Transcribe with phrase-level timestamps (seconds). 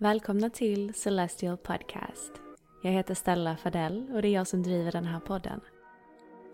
[0.00, 2.32] Välkomna till Celestial Podcast.
[2.82, 5.60] Jag heter Stella Fadell och det är jag som driver den här podden.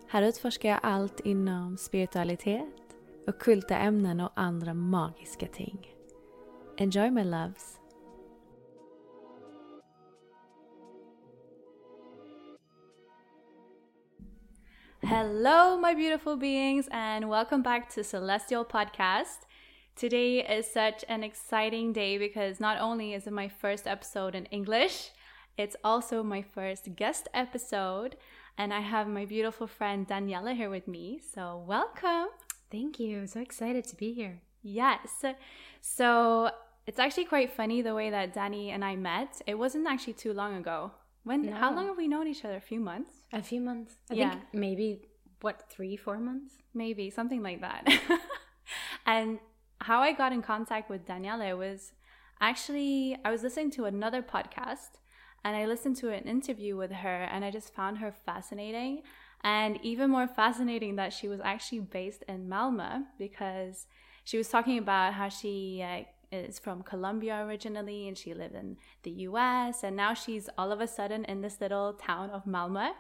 [0.09, 5.95] Här utforskar jag allt inom spiritualitet, ockulta ämnen och andra magiska ting.
[6.77, 7.81] Enjoy my loves!
[15.03, 19.49] Hello, my beautiful beings, and welcome back to Celestial Podcast.
[19.97, 24.45] Today is such an exciting day because not only is it my first episode in
[24.47, 25.11] English,
[25.57, 28.17] it's also my first guest episode,
[28.59, 31.21] and I have my beautiful friend Daniela here with me.
[31.33, 32.27] So, welcome.
[32.73, 33.27] Thank you.
[33.29, 34.41] So excited to be here.
[34.63, 35.25] Yes.
[35.81, 36.51] So,
[36.89, 39.41] it's actually quite funny the way that Danny and I met.
[39.47, 40.91] It wasn't actually too long ago.
[41.23, 41.53] When No.
[41.55, 42.57] how long have we known each other?
[42.57, 43.23] A few months?
[43.33, 43.97] A few months.
[44.11, 44.31] I Yeah.
[44.31, 45.09] think maybe
[45.41, 46.59] what three, four months.
[46.75, 47.87] maybe something like that.
[49.07, 49.39] and
[49.85, 51.93] how I got in contact with Daniela was
[52.41, 54.93] actually I was listening to another podcast
[55.45, 59.03] and I listened to an interview with her and I just found her fascinating
[59.43, 63.87] and even more fascinating that she was actually based in Malmö because
[64.25, 68.77] she was talking about how she uh, is from Colombia originally and she lived in
[69.03, 72.91] the US and now she's all of a sudden in this little town of Malmö.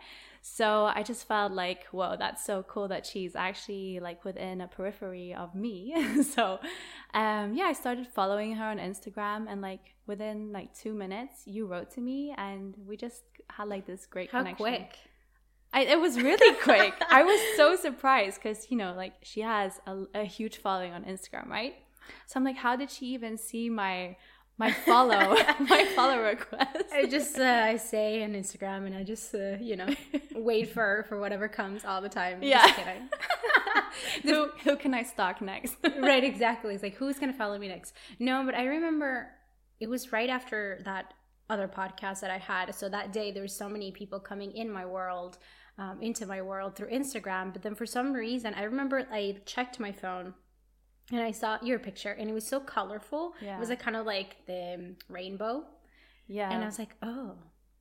[0.40, 4.68] So I just felt like, whoa, that's so cool that she's actually like within a
[4.68, 5.94] periphery of me.
[6.22, 6.60] so
[7.12, 11.66] um, yeah, I started following her on Instagram and like within like two minutes, you
[11.66, 14.64] wrote to me and we just had like this great How connection.
[14.66, 14.98] quick?
[15.74, 16.94] I, it was really quick.
[17.10, 21.04] I was so surprised because you know, like she has a, a huge following on
[21.04, 21.74] Instagram, right?
[22.26, 24.16] So I'm like, how did she even see my
[24.56, 26.92] my follow my follow request?
[26.92, 29.88] I just uh, I say on Instagram and I just uh, you know
[30.34, 32.42] wait for for whatever comes all the time.
[32.42, 32.66] Yeah.
[32.66, 33.08] Just kidding.
[34.22, 35.76] who who can I stalk next?
[36.00, 36.74] right, exactly.
[36.74, 37.94] It's like who's gonna follow me next?
[38.18, 39.30] No, but I remember
[39.80, 41.14] it was right after that
[41.50, 42.74] other podcast that I had.
[42.74, 45.38] So that day there were so many people coming in my world,
[45.78, 47.52] um, into my world through Instagram.
[47.52, 50.34] But then for some reason, I remember I checked my phone
[51.12, 53.34] and I saw your picture, and it was so colorful.
[53.40, 53.56] Yeah.
[53.56, 55.64] It was like kind of like the um, rainbow,
[56.26, 56.50] Yeah.
[56.52, 57.32] and I was like, oh.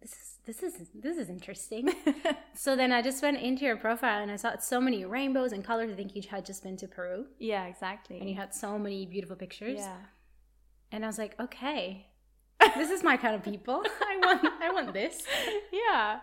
[0.01, 1.89] This is this is this is interesting.
[2.53, 5.63] so then I just went into your profile and I saw so many rainbows and
[5.63, 5.89] colors.
[5.89, 8.19] I think you had just been to Peru yeah, exactly.
[8.19, 9.79] and you had so many beautiful pictures.
[9.79, 9.95] yeah.
[10.91, 12.07] And I was like, okay,
[12.75, 13.83] this is my kind of people.
[14.01, 15.23] I want I want this.
[15.71, 16.19] yeah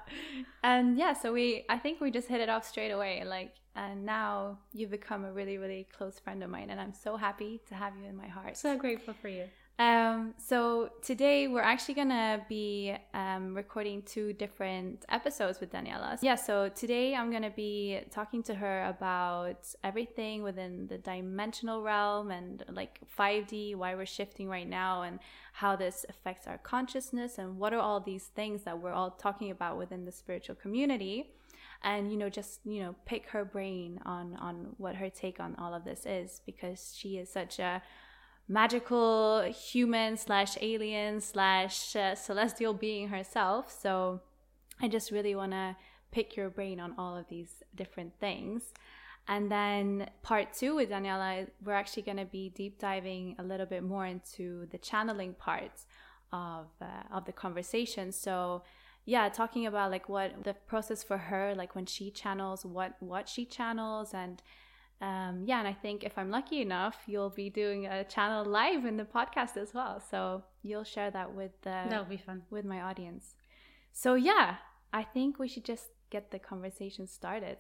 [0.63, 4.05] and yeah so we i think we just hit it off straight away like and
[4.05, 7.75] now you've become a really really close friend of mine and i'm so happy to
[7.75, 9.45] have you in my heart So grateful for you.
[9.81, 16.19] Um, so today we're actually gonna be um, recording two different episodes with Daniela.
[16.21, 22.31] Yeah, so today I'm gonna be talking to her about everything within the dimensional realm
[22.31, 25.19] and like 5D, why we're shifting right now, and
[25.55, 29.51] how this affects our consciousness, and what are all these things that we're all talking
[29.51, 31.31] about within the spiritual community
[31.83, 35.55] and you know just you know pick her brain on on what her take on
[35.57, 37.81] all of this is because she is such a
[38.51, 43.71] magical human slash alien slash uh, celestial being herself.
[43.71, 44.21] So
[44.83, 45.77] I just really want to
[46.11, 48.75] pick your brain on all of these different things.
[49.29, 53.67] And then part two with Daniela, we're actually going to be deep diving a little
[53.67, 55.87] bit more into the channeling parts
[56.33, 58.11] of uh, of the conversation.
[58.11, 58.65] So
[59.05, 63.29] yeah, talking about like what the process for her, like when she channels, what what
[63.29, 64.43] she channels, and
[65.01, 68.85] um, yeah, and I think if I'm lucky enough, you'll be doing a channel live
[68.85, 70.03] in the podcast as well.
[70.11, 73.35] So you'll share that with the That'll be fun with my audience.
[73.93, 74.57] So yeah,
[74.93, 77.57] I think we should just get the conversation started.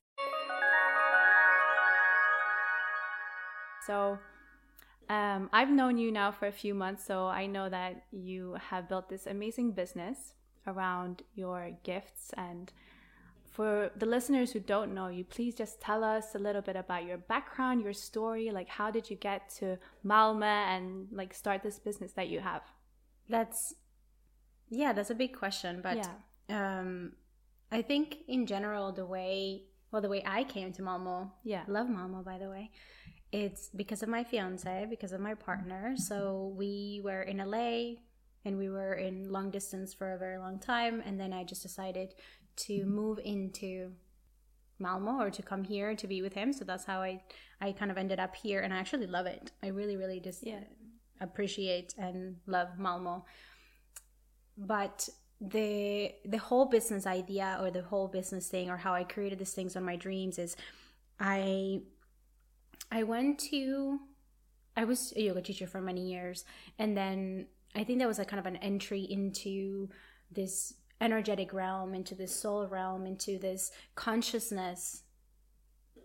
[3.86, 4.18] So
[5.08, 8.88] um, I've known you now for a few months, so I know that you have
[8.88, 10.34] built this amazing business
[10.66, 12.32] around your gifts.
[12.36, 12.70] And
[13.60, 17.04] for the listeners who don't know you, please just tell us a little bit about
[17.04, 18.50] your background, your story.
[18.50, 22.62] Like, how did you get to Malmö and like start this business that you have?
[23.28, 23.74] That's,
[24.70, 25.82] yeah, that's a big question.
[25.82, 26.78] But Yeah.
[26.80, 27.12] um,
[27.70, 31.64] I think in general, the way, well, the way I came to Malmo, Yeah.
[31.68, 32.70] love Malmo, by the way,
[33.30, 35.98] it's because of my fiance, because of my partner.
[35.98, 37.96] So we were in LA
[38.46, 41.02] and we were in long distance for a very long time.
[41.04, 42.14] And then I just decided
[42.66, 42.94] to mm-hmm.
[42.94, 43.92] move into
[44.78, 46.52] Malmo or to come here to be with him.
[46.52, 47.22] So that's how I,
[47.60, 48.60] I kind of ended up here.
[48.60, 49.52] And I actually love it.
[49.62, 50.64] I really, really just Yeah.
[51.20, 53.24] appreciate and love Malmo.
[54.56, 55.08] But
[55.40, 59.54] the the whole business idea or the whole business thing or how I created these
[59.54, 60.54] things on my dreams is
[61.18, 61.80] I
[62.92, 64.00] I went to
[64.76, 66.44] I was a yoga teacher for many years
[66.78, 69.88] and then I think that was like kind of an entry into
[70.30, 75.02] this energetic realm, into this soul realm, into this consciousness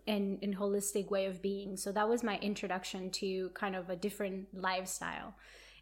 [0.06, 1.76] and, holistic way of being.
[1.76, 5.34] So that was my introduction to kind of a different lifestyle.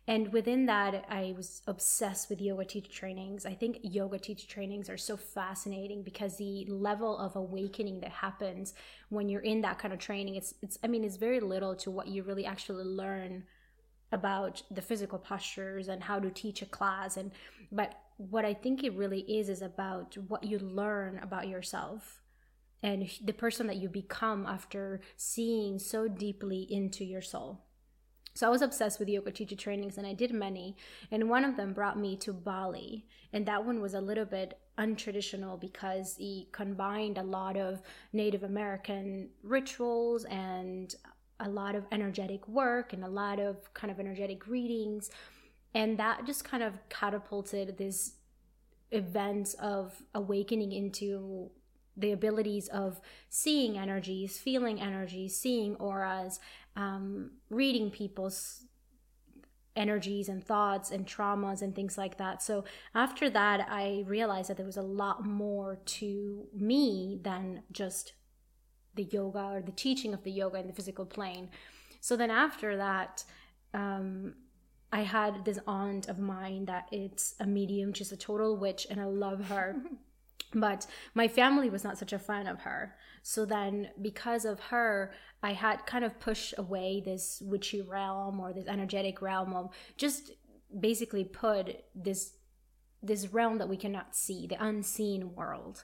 [0.06, 3.46] And within that, I was obsessed with yoga teacher trainings.
[3.46, 8.74] I think yoga teacher trainings are so fascinating because the level of awakening that happens
[9.08, 11.90] when you're in that kind of training, it's, it's I mean, it's very little to
[11.90, 13.44] what you really actually learn
[14.12, 17.16] about the physical postures and how to teach a class.
[17.16, 17.32] And
[17.72, 22.22] but what I think it really is is about what you learn about yourself
[22.82, 27.64] and the person that you become after seeing so deeply into your soul.
[28.34, 30.76] So I was obsessed with yoga teacher trainings and I did many.
[31.10, 33.06] And one of them brought me to Bali.
[33.32, 37.80] And that one was a little bit untraditional because he combined a lot of
[38.12, 40.94] Native American rituals and
[41.40, 45.10] a lot of energetic work and a lot of kind of energetic readings.
[45.74, 48.12] And that just kind of catapulted this
[48.90, 51.50] events of awakening into
[51.96, 56.40] the abilities of seeing energies, feeling energies, seeing auras,
[56.76, 58.64] um, reading people's
[59.76, 62.42] energies and thoughts and traumas and things like that.
[62.42, 68.12] So after that, I realized that there was a lot more to me than just
[68.94, 71.50] the yoga or the teaching of the yoga in the physical plane.
[72.00, 73.24] So then after that,
[73.72, 74.34] um,
[74.94, 79.00] I had this aunt of mine that it's a medium, she's a total witch, and
[79.00, 79.74] I love her.
[80.54, 82.94] but my family was not such a fan of her.
[83.24, 85.12] So then, because of her,
[85.42, 90.30] I had kind of pushed away this witchy realm or this energetic realm of just
[90.78, 92.34] basically put this
[93.02, 95.82] this realm that we cannot see, the unseen world.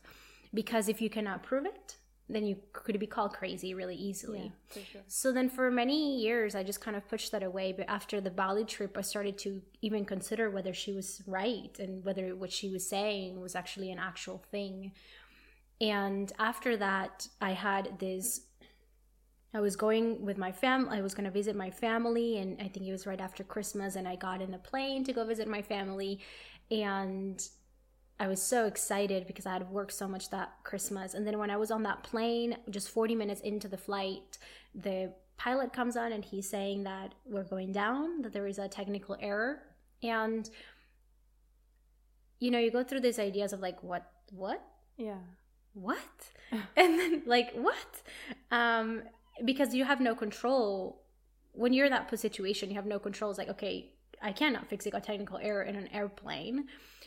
[0.55, 1.97] Because if you cannot prove it,
[2.33, 4.53] then you could be called crazy really easily.
[4.69, 5.03] for sure.
[5.07, 7.73] So then for many years, I just kind of pushed that away.
[7.73, 12.05] But after the Bali trip, I started to even consider whether she was right and
[12.05, 14.93] whether what she was saying was actually an actual thing.
[15.81, 18.43] And after that, I had this.
[19.53, 20.99] I was going with my family.
[20.99, 23.97] I was going to visit my family, and I think it was right after Christmas.
[23.97, 26.21] And I got in a plane to go visit my family,
[26.71, 27.43] and
[28.21, 31.15] I was so excited because I had worked so much that Christmas.
[31.15, 34.37] And then when I was on that plane, just 40 minutes into the flight,
[34.75, 38.69] the pilot comes on and he's saying that we're going down, that there is a
[38.69, 39.63] technical error.
[40.03, 40.49] And,
[42.41, 44.63] you know, you go through these ideas of like, what, what,
[44.99, 45.21] Yeah.
[45.73, 45.97] what?
[46.77, 48.03] and then, like, what?
[48.51, 49.03] Um,
[49.47, 51.01] because you have no control.
[51.53, 53.31] When you're in that situation, you have no control.
[53.31, 56.67] It's like, okay, I cannot fix a technical error in an airplane.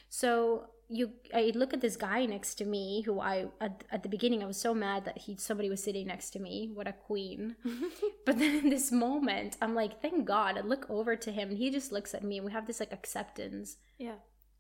[0.10, 4.10] So you I look at this guy next to me who I at, at the
[4.10, 6.70] beginning I was so mad that he somebody was sitting next to me.
[6.74, 7.56] What a queen.
[8.26, 10.58] but then in this moment I'm like, thank God.
[10.58, 12.80] I look over to him and he just looks at me and we have this
[12.80, 14.16] like acceptance Yeah.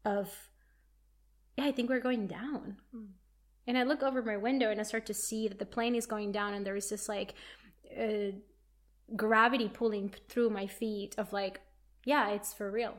[0.05, 0.49] of
[1.57, 2.77] yeah, I think we're going down.
[3.67, 6.05] And I look over my window and I start to see that the plane is
[6.07, 7.35] going down and there is this like
[7.95, 8.31] uh,
[9.15, 11.61] gravity pulling through my feet of like,
[12.05, 12.95] yeah, it's for real.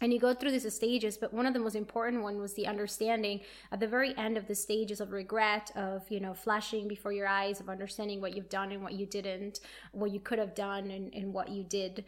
[0.00, 2.66] And you go through these stages but one of the most important one was the
[2.66, 3.40] understanding
[3.72, 7.26] at the very end of the stages of regret of you know flashing before your
[7.26, 9.60] eyes of understanding what you've done and what you didn't
[9.92, 12.04] what you could have done and, and what you did.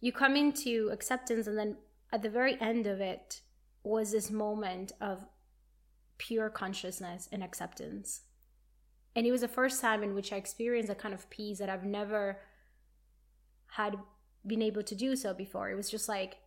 [0.00, 1.76] You come into acceptance and then
[2.12, 3.40] at the very end of it
[3.82, 5.24] was this moment of
[6.18, 8.22] pure consciousness and acceptance.
[9.16, 11.68] And it was the first time in which i experienced a kind of peace that
[11.68, 12.38] i've never
[13.72, 13.96] had
[14.46, 15.70] been able to do so before.
[15.70, 16.38] It was just like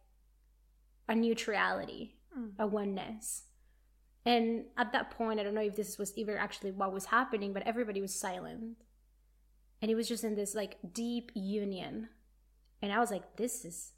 [1.08, 2.52] a neutrality, mm.
[2.60, 3.44] a oneness.
[4.26, 7.52] And at that point, I don't know if this was even actually what was happening,
[7.52, 8.78] but everybody was silent.
[9.82, 12.08] And it was just in this like deep union.
[12.82, 13.92] And I was like, this is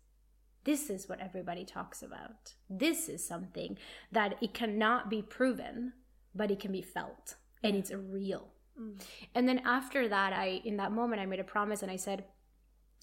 [0.64, 2.54] this is what everybody talks about.
[2.68, 3.78] This is something
[4.12, 5.94] that it cannot be proven,
[6.34, 8.48] but it can be felt and it's real.
[8.80, 9.00] Mm.
[9.36, 12.26] And then after that, I in that moment I made a promise and I said,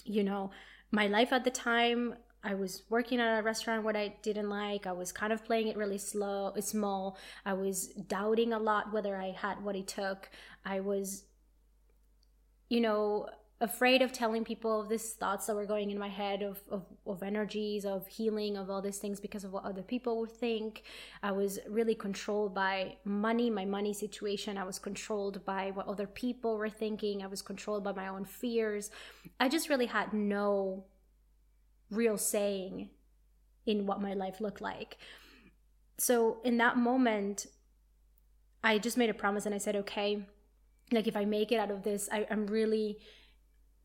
[0.04, 0.50] you know,
[0.90, 4.87] my life at the time I was working at a restaurant what I didn't like.
[4.87, 7.16] I was kind of playing it really slow, uh, small.
[7.46, 10.28] I was doubting a lot whether I had what it took.
[10.64, 11.25] I was,
[12.68, 13.28] you know,
[13.61, 16.84] afraid of telling people of these thoughts that were going in my head of, of,
[17.06, 20.82] of energies, of healing, of all these things because of what other people would think.
[21.22, 24.58] I was really controlled by money, my money situation.
[24.58, 27.22] I was controlled by what other people were thinking.
[27.22, 28.90] I was controlled by my own fears.
[29.38, 30.84] I just really had no
[31.92, 32.90] real saying
[33.66, 34.96] in what my life looked like.
[35.99, 37.46] So in that moment,
[38.64, 40.26] I just made a promise and I said, okay,
[40.90, 42.99] like if I make it out of this, I, am really,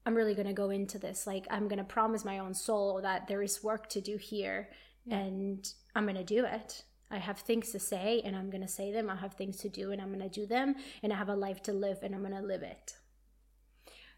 [0.05, 1.27] I'm really gonna go into this.
[1.27, 4.69] Like I'm gonna promise my own soul that there is work to do here
[5.05, 5.19] yeah.
[5.19, 6.83] and I'm gonna do it.
[7.09, 9.09] I have things to say and I'm gonna say them.
[9.09, 10.75] I have things to do and I'm gonna do them.
[11.03, 12.93] And I have a life to live and I'm gonna live it.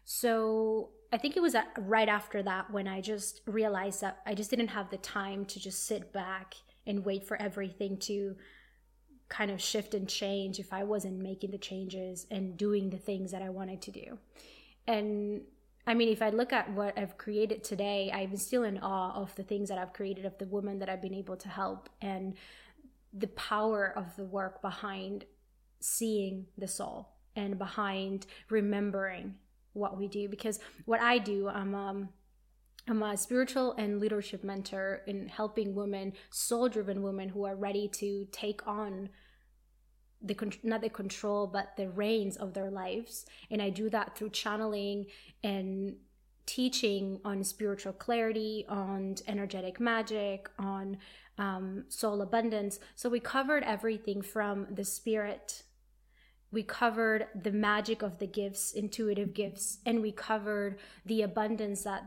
[0.04, 4.50] So I think it was right after that when I just realized that I just
[4.50, 6.54] didn't have the time to just sit back
[6.86, 8.36] and wait for everything to
[9.28, 13.32] kind of shift and change if I wasn't making the changes and doing the things
[13.32, 14.18] that I wanted to do.
[14.86, 15.42] And
[15.86, 19.34] I mean, if I look at what I've created today, I'm still in awe of
[19.34, 22.34] the things that I've created, of the women that I've been able to help, and
[23.12, 25.24] the power of the work behind
[25.80, 29.34] seeing the soul and behind remembering
[29.80, 32.08] what we do because what I do, I'm um,
[32.88, 38.26] I'm a spiritual and leadership mentor in helping women, soul-driven women who are ready to
[38.32, 39.10] take on
[40.22, 44.30] the not the control but the reins of their lives, and I do that through
[44.30, 45.06] channeling
[45.42, 45.96] and
[46.46, 50.98] teaching on spiritual clarity, on energetic magic, on
[51.38, 52.80] um, soul abundance.
[52.96, 55.62] So we covered everything from the spirit
[56.52, 62.02] we covered the magic of the gifts, intuitive gifts, and we covered the abundance that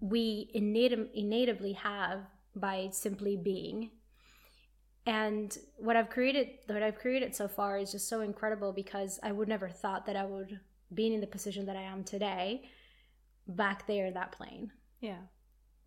[0.00, 2.20] we innat- innatively have
[2.56, 3.90] by simply being.
[5.06, 9.32] And what I've created, what I've created so far is just so incredible because I
[9.32, 10.60] would never thought that I would
[10.92, 12.62] be in the position that I am today,
[13.46, 14.70] back there in that plane.
[15.00, 15.22] Yeah.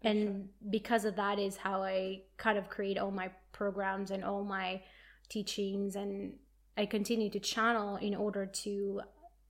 [0.01, 0.69] And sure.
[0.69, 4.81] because of that is how I kind of create all my programs and all my
[5.29, 6.33] teachings and
[6.77, 9.01] I continue to channel in order to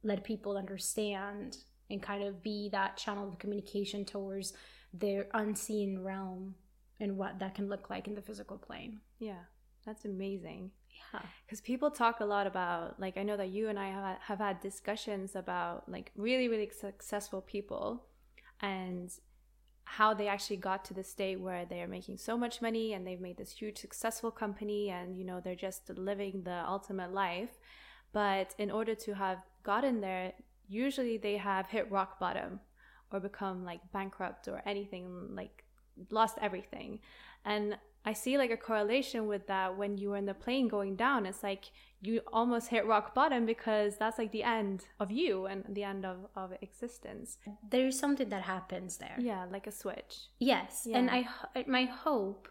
[0.03, 1.58] let people understand
[1.89, 4.53] and kind of be that channel of communication towards
[4.94, 6.55] their unseen realm
[7.00, 9.00] and what that can look like in the physical plane.
[9.20, 9.44] Yeah,
[9.86, 10.72] that's amazing.
[11.13, 11.22] Yeah.
[11.46, 14.39] Because people talk a lot about, like, I know that you and I have, have
[14.39, 18.05] had discussions about, like, really, really successful people
[18.62, 19.12] and
[19.86, 23.06] how they actually got to the state where they are making so much money and
[23.06, 27.58] they've made this huge successful company and you know they're just living the ultimate life.
[28.12, 30.34] But in order to have gotten there
[30.68, 32.60] usually they have hit rock bottom
[33.12, 35.63] or become like bankrupt or anything like
[36.10, 37.00] lost everything.
[37.44, 40.95] And I see like a correlation with that when you were in the plane going
[40.95, 41.25] down.
[41.25, 41.71] It's like
[42.01, 46.05] you almost hit rock bottom because that's like the end of you and the end
[46.05, 47.38] of, of existence.
[47.67, 49.17] There's something that happens there.
[49.19, 50.27] Yeah, like a switch.
[50.39, 50.83] Yes.
[50.85, 51.00] Yeah.
[51.00, 51.27] And I
[51.65, 52.47] my hope,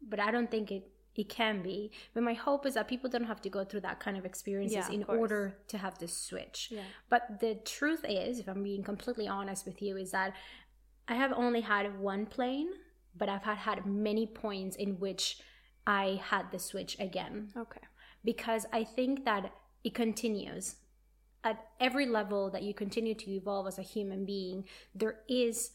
[0.00, 1.92] but I don't think it it can be.
[2.12, 4.88] But my hope is that people don't have to go through that kind of experiences
[4.88, 6.70] yeah, in of order to have this switch.
[6.72, 6.80] Yeah.
[7.08, 10.34] But the truth is, if I'm being completely honest with you, is that
[11.06, 12.70] I have only had one plane
[13.16, 15.38] but I've had, had many points in which
[15.86, 17.50] I had the switch again.
[17.56, 17.80] Okay.
[18.24, 19.52] Because I think that
[19.82, 20.76] it continues.
[21.42, 25.72] At every level that you continue to evolve as a human being, there is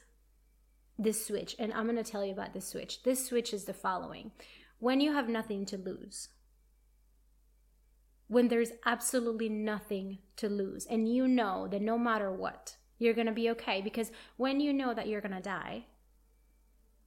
[0.98, 1.55] this switch.
[1.60, 3.03] And I'm going to tell you about this switch.
[3.03, 4.31] This switch is the following
[4.79, 6.29] when you have nothing to lose,
[8.27, 13.27] when there's absolutely nothing to lose, and you know that no matter what, you're going
[13.27, 13.81] to be okay.
[13.81, 15.86] Because when you know that you're going to die,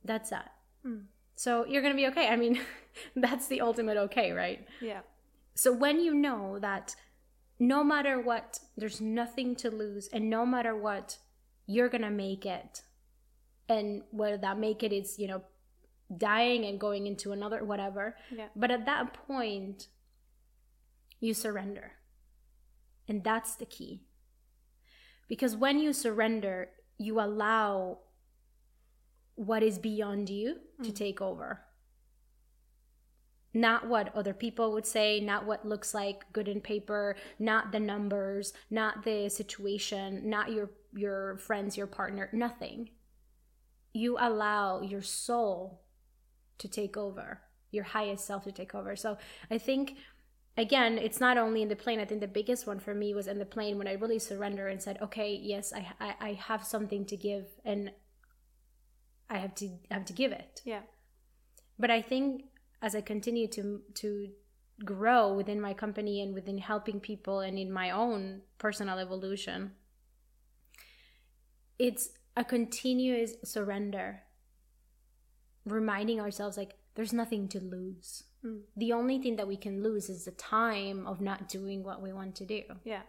[0.05, 0.53] that's that.
[0.83, 1.01] Hmm.
[1.35, 2.29] So you're going to be okay.
[2.29, 2.61] I mean,
[3.17, 4.67] that's the ultimate okay, right?
[4.81, 5.01] Yeah.
[5.55, 6.95] So when you know that
[7.59, 11.19] no matter what, there's nothing to lose, and no matter what,
[11.67, 12.83] you're going to make it.
[13.69, 15.43] And whether that make it is, you know,
[16.17, 18.17] dying and going into another, whatever.
[18.37, 18.49] Yeah.
[18.57, 19.87] But at that point,
[21.21, 21.93] you surrender.
[23.09, 24.03] And that's the key.
[25.29, 27.99] Because when you surrender, you allow
[29.35, 30.95] what is beyond you to mm.
[30.95, 31.63] take over.
[33.55, 37.81] Not what other people would say, not what looks like good in paper, not the
[37.81, 42.91] numbers, not the situation, not your your friends, your partner, nothing.
[43.93, 45.83] You allow your soul
[46.59, 48.97] to take over, your highest self to take over.
[48.97, 49.19] So
[49.51, 49.97] I think
[50.57, 52.01] again, it's not only in the plane.
[52.01, 54.73] I think the biggest one for me was in the plane when I really surrendered
[54.73, 57.91] and said, "Okay, yes, I I, I have something to give, and
[59.33, 60.83] I have to I have to give it." Yeah.
[61.79, 62.45] But I think
[62.81, 64.29] as I continue to to
[64.85, 69.73] grow within my company and within helping people and in my own personal evolution,
[71.79, 74.23] it's a continuous surrender,
[75.65, 78.25] reminding ourselves like there's nothing to lose.
[78.45, 78.61] Mm.
[78.77, 82.13] The only thing that we can lose is the time of not doing what we
[82.13, 82.63] want to do.
[82.85, 83.03] Yeah.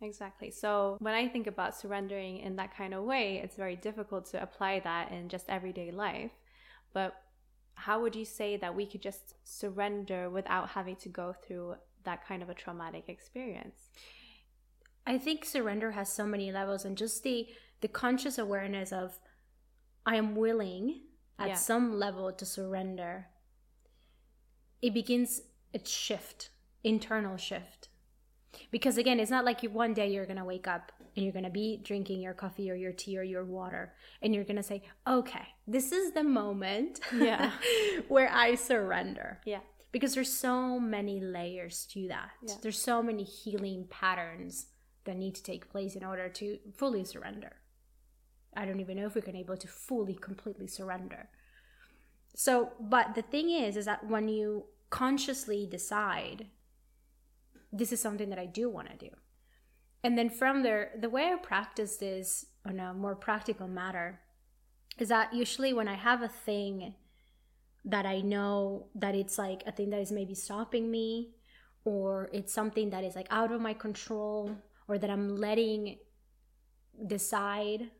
[0.00, 0.50] Exactly.
[0.50, 4.42] So when I think about surrendering in that kind of way, it's very difficult to
[4.42, 6.32] apply that in just everyday life.
[6.92, 7.14] But
[7.74, 12.26] how would you say that we could just surrender without having to go through that
[12.26, 13.90] kind of a traumatic experience?
[15.06, 17.48] I think surrender has so many levels and just the
[17.80, 19.18] the conscious awareness of
[20.06, 21.02] I am willing
[21.38, 21.54] at Yeah.
[21.54, 23.28] some level to surrender.
[24.80, 26.50] It begins its shift,
[26.82, 27.88] internal shift.
[28.70, 31.32] Because again, it's not like you one day you're going to wake up and you're
[31.32, 34.56] going to be drinking your coffee or your tea or your water and you're going
[34.56, 37.52] to say, "Okay, this is the moment Yeah.
[38.08, 39.60] where I surrender." Yeah.
[39.92, 42.30] because there's so many layers to that.
[42.46, 42.54] Yeah.
[42.62, 44.66] There's so many healing patterns
[45.04, 47.52] that need to take place in order to fully surrender.
[48.54, 51.28] I don't even know if we're going can able to fully, completely surrender.
[52.34, 56.46] So, but the thing is, is that when you consciously decide,
[57.72, 59.10] this is something that I do want to do.
[60.02, 64.20] And then from there, the way I practice this on a more practical matter
[64.98, 66.94] is that usually when I have a thing
[67.84, 71.30] that I know that it's like a thing that is maybe stopping me,
[71.84, 74.56] or it's something that is like out of my control,
[74.88, 75.98] or that I'm letting
[77.06, 77.90] decide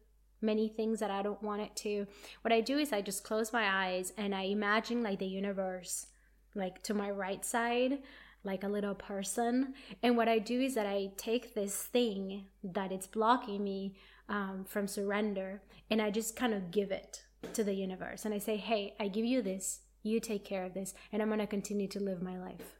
[0.40, 2.06] many things that I don't want it to.
[2.42, 6.06] What I do is I just close my eyes and I imagine like the universe,
[6.54, 7.98] like to my right side,
[8.46, 9.74] like a little person.
[10.02, 13.96] And what I do is that I take this thing that it's blocking me
[14.28, 18.24] um, from surrender and I just kind of give it to the universe.
[18.24, 21.28] And I say, hey, I give you this, you take care of this, and I'm
[21.28, 22.78] going to continue to live my life.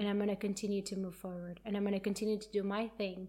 [0.00, 1.60] And I'm going to continue to move forward.
[1.64, 3.28] And I'm going to continue to do my thing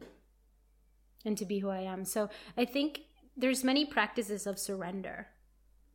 [1.24, 2.04] and to be who I am.
[2.04, 3.02] So I think
[3.36, 5.28] there's many practices of surrender.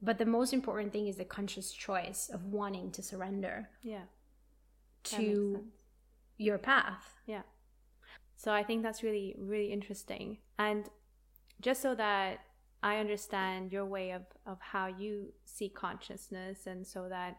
[0.00, 4.02] But the most important thing is the conscious choice of wanting to surrender Yeah.
[5.04, 5.64] To.
[6.42, 7.14] Your path.
[7.26, 7.42] Yeah.
[8.36, 10.38] So I think that's really, really interesting.
[10.58, 10.88] And
[11.60, 12.40] just so that
[12.82, 17.36] I understand your way of, of how you see consciousness and so that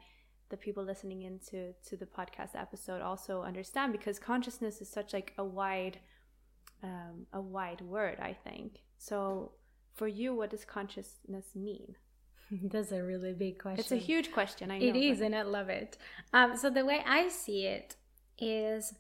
[0.50, 5.34] the people listening into to the podcast episode also understand because consciousness is such like
[5.38, 6.00] a wide
[6.84, 8.80] um, a wide word, I think.
[8.98, 9.54] So
[9.94, 11.96] for you, what does consciousness mean?
[12.52, 13.80] That's a really big question.
[13.80, 14.70] It's a huge question.
[14.70, 14.86] I know.
[14.86, 15.98] It is, but- and I love it.
[16.34, 17.96] Um, so the way I see it
[18.40, 18.94] is,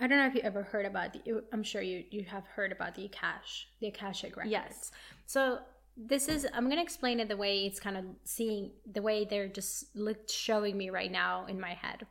[0.00, 1.42] I don't know if you ever heard about the.
[1.52, 4.52] I'm sure you you have heard about the Akash, the Akashic records.
[4.52, 4.90] Yes.
[5.26, 5.58] So
[5.96, 6.46] this is.
[6.54, 10.28] I'm gonna explain it the way it's kind of seeing the way they're just look
[10.28, 12.06] showing me right now in my head.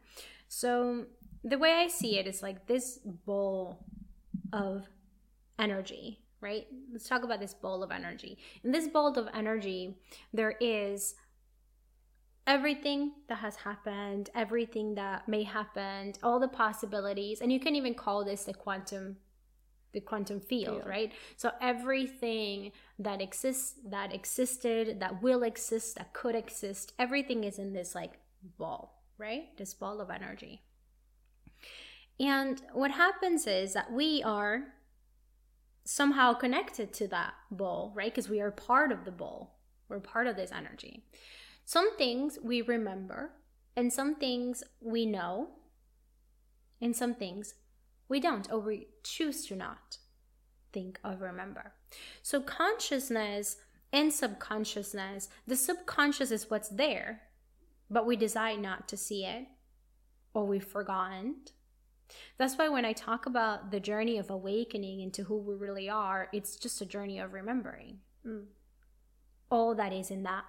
[0.47, 1.05] So
[1.43, 3.83] the way I see it is like this bowl
[4.53, 4.85] of
[5.57, 6.67] energy, right?
[6.91, 8.37] Let's talk about this bowl of energy.
[8.63, 9.97] In this bowl of energy,
[10.33, 11.15] there is
[12.47, 17.93] everything that has happened, everything that may happen, all the possibilities, and you can even
[17.93, 19.17] call this the quantum
[19.93, 20.87] the quantum field, Field.
[20.87, 21.11] right?
[21.35, 27.73] So everything that exists that existed, that will exist, that could exist, everything is in
[27.73, 28.13] this like
[28.57, 29.55] ball, right?
[29.57, 30.61] This ball of energy.
[32.21, 34.63] And what happens is that we are
[35.83, 38.13] somehow connected to that ball, right?
[38.13, 39.59] Because we are part of the ball.
[39.89, 41.03] We're part of this energy.
[41.71, 43.31] Some things we remember,
[43.77, 45.51] and some things we know,
[46.81, 47.53] and some things
[48.09, 49.97] we don't, or we choose to not
[50.73, 51.71] think or remember.
[52.21, 53.55] So, consciousness
[53.93, 57.21] and subconsciousness, the subconscious is what's there,
[57.89, 59.45] but we decide not to see it
[60.33, 61.35] or we've forgotten.
[62.37, 66.27] That's why when I talk about the journey of awakening into who we really are,
[66.33, 68.43] it's just a journey of remembering mm.
[69.49, 70.43] all that is in that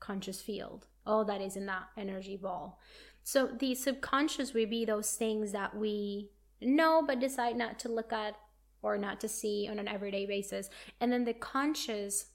[0.00, 2.80] conscious field, all that is in that energy ball.
[3.22, 8.12] So the subconscious will be those things that we know but decide not to look
[8.12, 8.34] at
[8.82, 10.70] or not to see on an everyday basis.
[11.00, 12.26] And then the conscious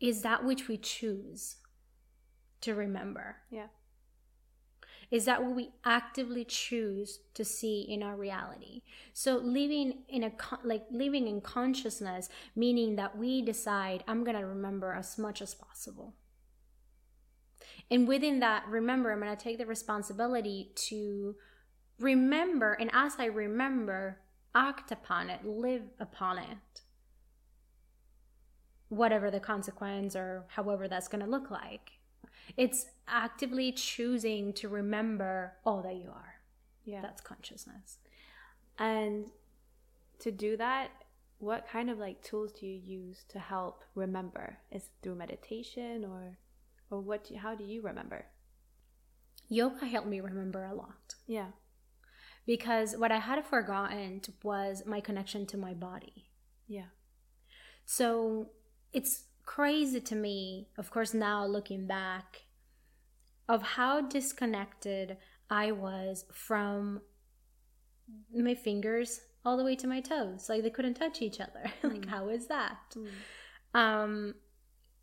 [0.00, 1.56] is that which we choose
[2.60, 3.36] to remember.
[3.50, 3.68] Yeah.
[5.10, 8.82] Is that what we actively choose to see in our reality?
[9.12, 10.32] So living in a
[10.64, 15.54] like living in consciousness meaning that we decide I'm going to remember as much as
[15.54, 16.14] possible.
[17.90, 21.36] And within that remember I'm going to take the responsibility to
[21.98, 24.20] remember and as I remember
[24.54, 26.82] act upon it, live upon it
[28.88, 31.92] whatever the consequence or however that's going to look like.
[32.56, 36.34] It's actively choosing to remember all that you are.
[36.84, 37.02] Yeah.
[37.02, 37.98] That's consciousness.
[38.78, 39.26] And
[40.20, 40.90] to do that,
[41.38, 44.58] what kind of like tools do you use to help remember?
[44.70, 46.38] Is through meditation or
[46.90, 48.26] or what do, how do you remember?
[49.48, 51.14] Yoga helped me remember a lot.
[51.26, 51.48] Yeah.
[52.46, 56.30] Because what I had forgotten was my connection to my body.
[56.68, 56.90] Yeah.
[57.84, 58.50] So
[58.92, 62.42] it's crazy to me, of course, now looking back,
[63.48, 65.16] of how disconnected
[65.48, 67.00] I was from
[68.34, 70.48] my fingers all the way to my toes.
[70.48, 71.70] Like they couldn't touch each other.
[71.82, 71.92] Mm.
[71.92, 72.96] like, how is that?
[72.96, 73.08] Mm.
[73.78, 74.34] Um,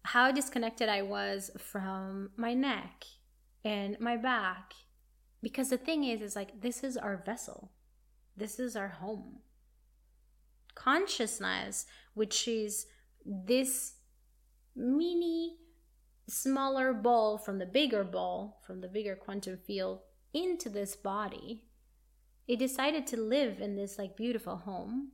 [0.03, 3.05] how disconnected I was from my neck
[3.63, 4.73] and my back.
[5.41, 7.71] Because the thing is, is like, this is our vessel,
[8.35, 9.39] this is our home.
[10.75, 12.87] Consciousness, which is
[13.25, 13.95] this
[14.75, 15.57] mini
[16.27, 19.99] smaller ball from the bigger ball, from the bigger quantum field,
[20.33, 21.65] into this body,
[22.47, 25.11] it decided to live in this like beautiful home.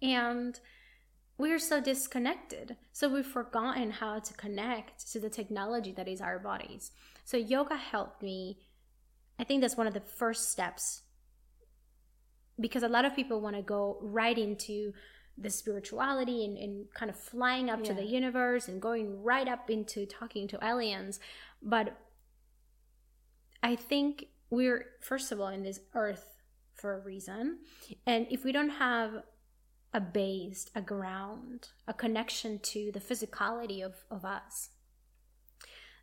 [0.00, 0.58] And
[1.42, 2.76] we're so disconnected.
[2.92, 6.92] So we've forgotten how to connect to the technology that is our bodies.
[7.24, 8.60] So yoga helped me.
[9.40, 11.02] I think that's one of the first steps
[12.60, 14.92] because a lot of people want to go right into
[15.36, 17.86] the spirituality and, and kind of flying up yeah.
[17.86, 21.18] to the universe and going right up into talking to aliens.
[21.60, 21.98] But
[23.64, 26.28] I think we're, first of all, in this earth
[26.74, 27.58] for a reason.
[28.06, 29.24] And if we don't have
[29.94, 34.70] a base, a ground, a connection to the physicality of, of us,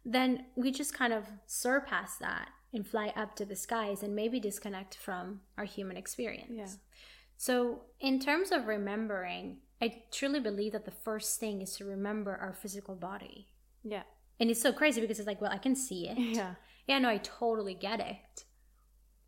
[0.05, 4.39] then we just kind of surpass that and fly up to the skies and maybe
[4.39, 6.51] disconnect from our human experience.
[6.51, 6.67] Yeah.
[7.37, 12.35] So, in terms of remembering, I truly believe that the first thing is to remember
[12.35, 13.47] our physical body.
[13.83, 14.03] Yeah.
[14.39, 16.17] And it's so crazy because it's like, well, I can see it.
[16.17, 16.55] Yeah.
[16.87, 18.45] Yeah, no, I totally get it.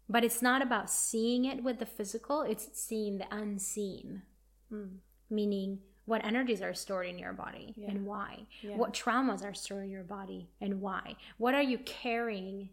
[0.10, 4.24] But it's not about seeing it with the physical, it's seeing the unseen.
[4.72, 4.98] Mm.
[5.30, 7.90] Meaning, what energies are stored in your body yeah.
[7.90, 8.46] and why?
[8.62, 8.76] Yeah.
[8.76, 11.16] What traumas are stored in your body and why?
[11.38, 12.70] What are you carrying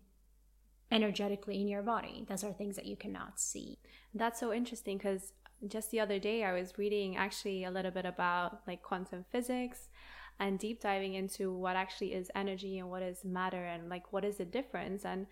[0.90, 2.24] energetically in your body?
[2.28, 3.78] Those are things that you cannot see.
[4.14, 5.32] That's so interesting because
[5.66, 9.88] just the other day I was reading actually a little bit about like quantum physics
[10.40, 14.24] and deep diving into what actually is energy and what is matter and like what
[14.24, 15.04] is the difference.
[15.04, 15.26] And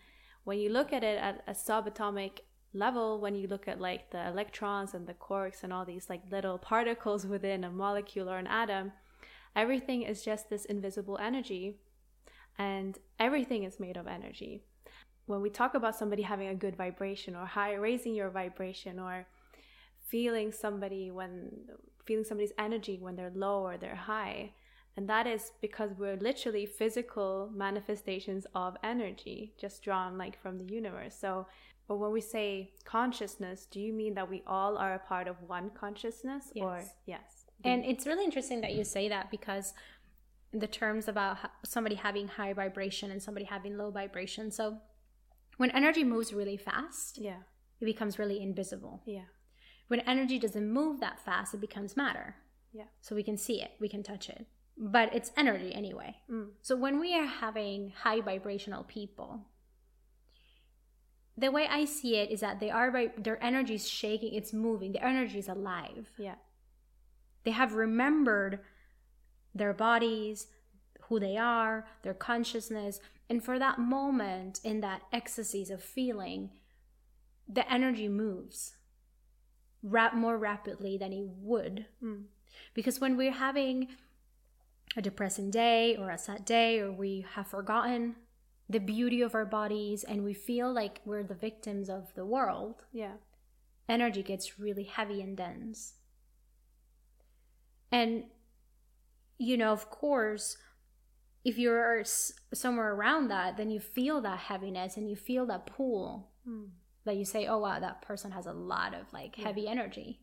[0.44, 2.40] when you look at it at a subatomic
[2.78, 6.22] level, when you look at like the electrons and the quarks and all these like
[6.30, 8.92] little particles within a molecule or an atom,
[9.54, 11.76] everything is just this invisible energy
[12.58, 14.62] and everything is made of energy.
[15.26, 19.26] When we talk about somebody having a good vibration or high raising your vibration or
[19.98, 21.50] feeling somebody when
[22.04, 24.52] feeling somebody's energy when they're low or they're high
[24.96, 30.72] and that is because we're literally physical manifestations of energy just drawn like from the
[30.72, 31.14] universe.
[31.14, 31.46] So
[31.88, 35.36] but when we say consciousness do you mean that we all are a part of
[35.46, 36.64] one consciousness yes.
[36.64, 39.72] or yes and it's really interesting that you say that because
[40.52, 44.78] the terms about somebody having high vibration and somebody having low vibration so
[45.56, 47.40] when energy moves really fast, yeah,
[47.80, 49.02] it becomes really invisible.
[49.06, 49.24] Yeah.
[49.88, 52.36] When energy doesn't move that fast, it becomes matter.
[52.72, 52.84] Yeah.
[53.00, 54.46] So we can see it, we can touch it.
[54.76, 56.16] But it's energy anyway.
[56.30, 56.48] Mm.
[56.60, 59.46] So when we are having high vibrational people,
[61.36, 64.92] the way I see it is that they are their energy is shaking, it's moving,
[64.92, 66.10] their energy is alive.
[66.16, 66.36] Yeah.
[67.44, 68.60] They have remembered
[69.54, 70.48] their bodies,
[71.02, 76.50] who they are, their consciousness, and for that moment, in that ecstasy of feeling,
[77.48, 78.76] the energy moves
[79.82, 81.86] rap- more rapidly than it would.
[82.02, 82.24] Mm.
[82.74, 83.88] Because when we're having
[84.96, 88.16] a depressing day or a sad day or we have forgotten
[88.68, 92.82] the beauty of our bodies and we feel like we're the victims of the world,
[92.92, 93.16] Yeah.
[93.88, 95.94] energy gets really heavy and dense.
[97.92, 98.24] And,
[99.38, 100.56] you know, of course,
[101.44, 102.02] if you're
[102.52, 106.64] somewhere around that, then you feel that heaviness and you feel that pull hmm.
[107.04, 110.20] that you say, oh, wow, that person has a lot of like heavy energy.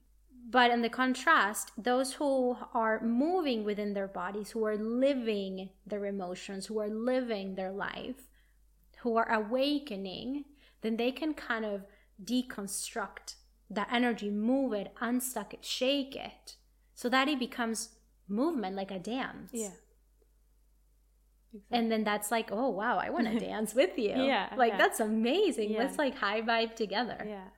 [0.50, 6.06] But in the contrast, those who are moving within their bodies, who are living their
[6.06, 8.28] emotions, who are living their life,
[9.04, 10.46] who are awakening,
[10.82, 11.86] then they can kind of
[12.24, 13.36] deconstruct
[13.70, 16.56] that energy, move it, unstuck it, shake it,
[16.94, 17.90] so that it becomes
[18.28, 19.52] movement like a dance.
[19.54, 19.70] Yeah.
[21.70, 24.16] And then that's like, oh wow, I want to dance with you.
[24.16, 24.78] Yeah, Like yeah.
[24.78, 25.72] that's amazing.
[25.72, 25.80] Yeah.
[25.80, 27.24] Let's like high vibe together.
[27.28, 27.50] Yeah.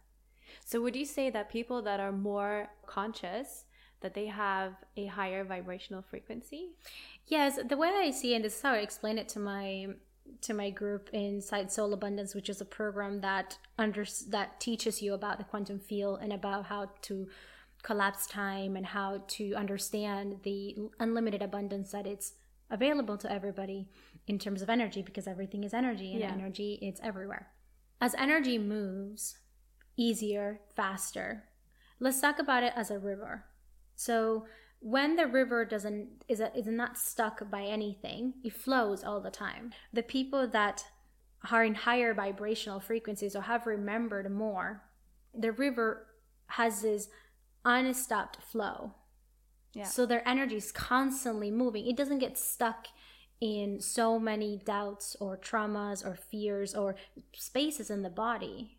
[0.65, 3.65] So would you say that people that are more conscious
[4.01, 6.71] that they have a higher vibrational frequency?
[7.27, 9.87] Yes, the way I see it, and this is how I explain it to my
[10.41, 15.13] to my group inside Soul Abundance, which is a program that under that teaches you
[15.13, 17.27] about the quantum field and about how to
[17.83, 22.33] collapse time and how to understand the unlimited abundance that it's
[22.71, 23.87] available to everybody
[24.27, 26.31] in terms of energy because everything is energy and Yeah.
[26.33, 27.51] energy it's everywhere.
[28.01, 29.37] As energy moves
[29.97, 31.43] easier, faster,
[31.99, 33.45] let's talk about it as a river.
[33.95, 34.45] So
[34.85, 39.31] when the river doesn't is a, is not stuck by anything, it flows all the
[39.31, 39.73] time.
[39.91, 40.85] The people that
[41.51, 44.83] are in higher vibrational frequencies or have remembered more,
[45.33, 46.05] the river
[46.49, 47.09] has this
[47.65, 48.93] unstopped flow.
[49.73, 49.85] Yeah.
[49.85, 51.87] So their energy is constantly moving.
[51.87, 52.85] It doesn't get stuck
[53.41, 56.95] in so many doubts or traumas or fears or
[57.33, 58.77] spaces in the body.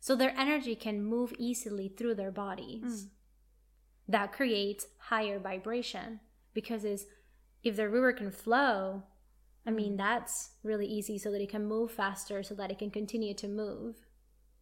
[0.00, 3.04] So their energy can move easily through their bodies.
[3.04, 3.08] Mm.
[4.08, 6.20] That creates higher vibration
[6.54, 7.06] because is
[7.62, 9.02] if the river can flow,
[9.66, 12.90] I mean that's really easy so that it can move faster so that it can
[12.90, 13.96] continue to move.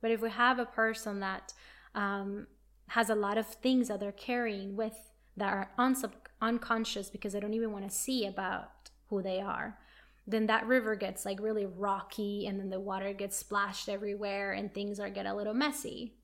[0.00, 1.52] But if we have a person that
[1.94, 2.46] um,
[2.88, 7.40] has a lot of things that they're carrying with that are unsub- unconscious because they
[7.40, 8.70] don't even want to see about
[9.08, 9.78] who they are,
[10.26, 14.72] then that river gets like really rocky and then the water gets splashed everywhere and
[14.72, 16.14] things are get a little messy.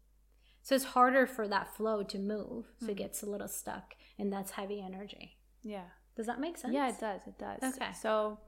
[0.62, 2.66] So it's harder for that flow to move.
[2.80, 2.98] So it mm.
[2.98, 5.36] gets a little stuck and that's heavy energy.
[5.62, 5.84] Yeah.
[6.16, 6.74] Does that make sense?
[6.74, 7.20] Yeah, it does.
[7.26, 7.74] It does.
[7.74, 7.92] Okay.
[8.00, 8.38] So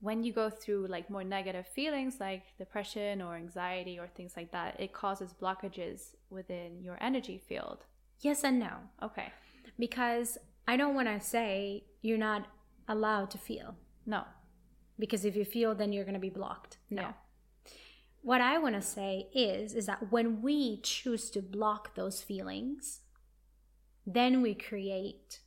[0.00, 4.52] when you go through like more negative feelings like depression or anxiety or things like
[4.52, 7.84] that, it causes blockages within your energy field.
[8.20, 8.72] Yes and no.
[9.02, 9.32] Okay.
[9.78, 12.46] Because I don't want to say you're not
[12.88, 13.76] allowed to feel.
[14.04, 14.22] No.
[14.98, 17.12] because if you feel then you're going to be blocked no Yeah.
[18.26, 23.00] What i want to say is is that when we choose to block those feelings
[24.04, 25.40] then we create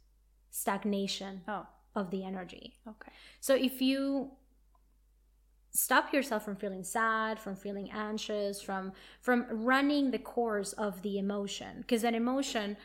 [0.49, 1.65] stagnation Oh.
[1.95, 3.11] of the energy Okay.
[3.41, 4.31] so if you
[5.71, 11.19] stop yourself from feeling sad from feeling anxious from from running the course of the
[11.19, 12.75] emotion because an emotion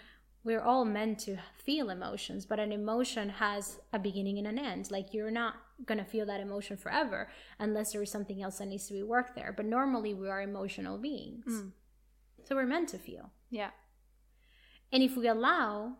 [0.45, 4.91] we're all meant to feel emotions but an emotion has a beginning and an end.
[4.91, 5.55] Like you're not
[5.87, 7.29] going to feel that emotion forever
[7.59, 9.53] unless there is something else that needs to be worked there.
[9.57, 11.47] But normally we are emotional beings.
[11.49, 11.73] Mm.
[12.45, 13.31] So we're meant to feel.
[13.51, 13.71] Yeah.
[14.93, 15.97] and if we allow,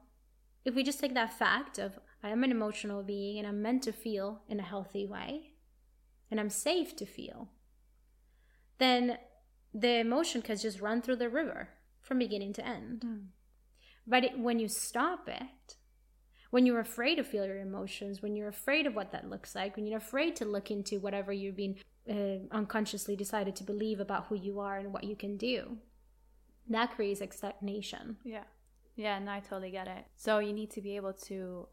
[0.65, 3.83] if we just take that fact of I am an emotional being and I'm meant
[3.85, 5.53] to feel in a healthy way
[6.31, 7.49] and I'm safe to feel,
[8.79, 9.19] then
[9.73, 13.01] the emotion can just run through the river from beginning to end.
[13.07, 13.25] Mm.
[14.07, 15.77] But it, when you stop it,
[16.51, 19.77] when you're afraid to feel your emotions, when you're afraid of what that looks like,
[19.77, 21.77] when you're afraid to look into whatever you've been
[22.09, 25.79] uh, unconsciously decided to believe about who you are and what you can do,
[26.69, 28.17] that creates stagnation.
[28.25, 28.45] Yeah.
[28.97, 30.05] Yeah, no, I totally get it.
[30.17, 31.67] So you need to be able to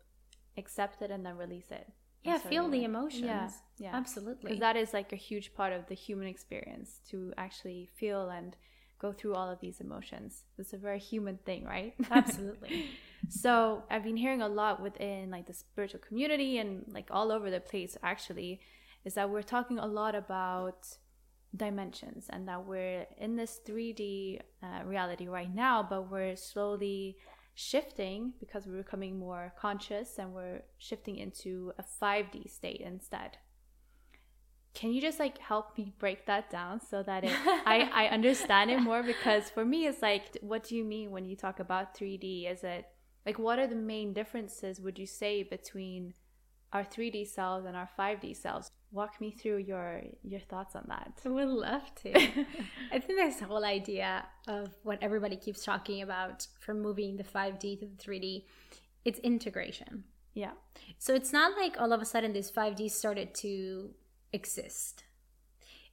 [0.58, 1.88] accept it and then release it.
[2.24, 3.24] Yeah, feel the emotions.
[3.24, 3.50] Yeah.
[3.78, 3.96] Yeah.
[3.96, 4.44] Absolutely.
[4.44, 8.56] Because that is like a huge part of the human experience to actually feel and
[9.02, 10.44] go through all of these emotions.
[10.60, 11.94] It's a very human thing, right?
[12.12, 12.86] Absolutely.
[13.30, 17.50] so I've been hearing a lot within like the spiritual community and like all over
[17.50, 18.62] the place actually,
[19.04, 20.88] is that we're talking a lot about
[21.56, 27.18] dimensions and that we're in this 3D uh, reality right now, but we're slowly
[27.56, 33.38] shifting because we're becoming more conscious and we're shifting into a 5D state instead.
[34.74, 37.32] Can you just like help me break that down so that it,
[37.66, 39.04] I, I understand it more?
[39.04, 42.50] Because for me, it's like, what do you mean when you talk about 3D?
[42.52, 42.86] Is it
[43.26, 46.14] like, what are the main differences, would you say, between
[46.74, 48.72] our 3D selves and our 5D selves?
[48.94, 51.14] Walk me through your your thoughts on that.
[51.26, 52.12] I would love to.
[52.92, 57.80] I think this whole idea of what everybody keeps talking about from moving the 5D
[57.80, 58.44] to the 3D,
[59.06, 60.04] it's integration.
[60.34, 60.52] Yeah.
[60.98, 63.92] So it's not like all of a sudden this 5D started to
[64.34, 65.04] exist.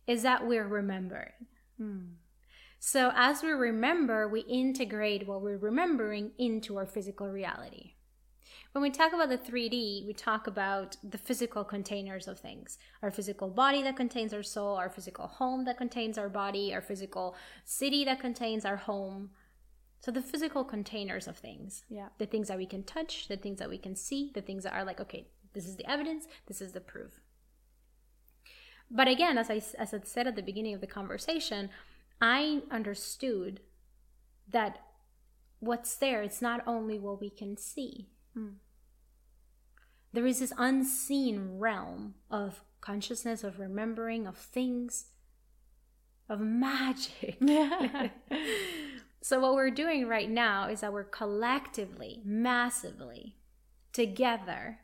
[0.07, 1.47] Is that we're remembering.
[1.77, 1.99] Hmm.
[2.79, 7.95] So as we remember, we integrate what we're remembering into our physical reality.
[8.73, 12.79] When we talk about the 3D, we talk about the physical containers of things.
[13.03, 16.83] Our physical body that contains our soul, our physical home that contains our body, our
[16.83, 19.31] physical city that contains our home.
[20.01, 21.85] So the physical containers of things.
[21.89, 22.09] Yeah.
[22.19, 24.75] The things that we can touch, the things that we can see, the things that
[24.75, 27.21] are like, okay, this is the evidence, this is the proof.
[28.91, 31.71] But again, as I, as I said at the beginning of the conversation,
[32.21, 33.61] I understood
[34.51, 34.79] that
[35.61, 38.09] what's there, it's not only what we can see.
[38.37, 38.55] Mm.
[40.13, 45.07] There is this unseen realm of consciousness, of remembering, of things,
[46.29, 47.39] of magic.
[49.21, 53.37] so, what we're doing right now is that we're collectively, massively,
[53.93, 54.79] together,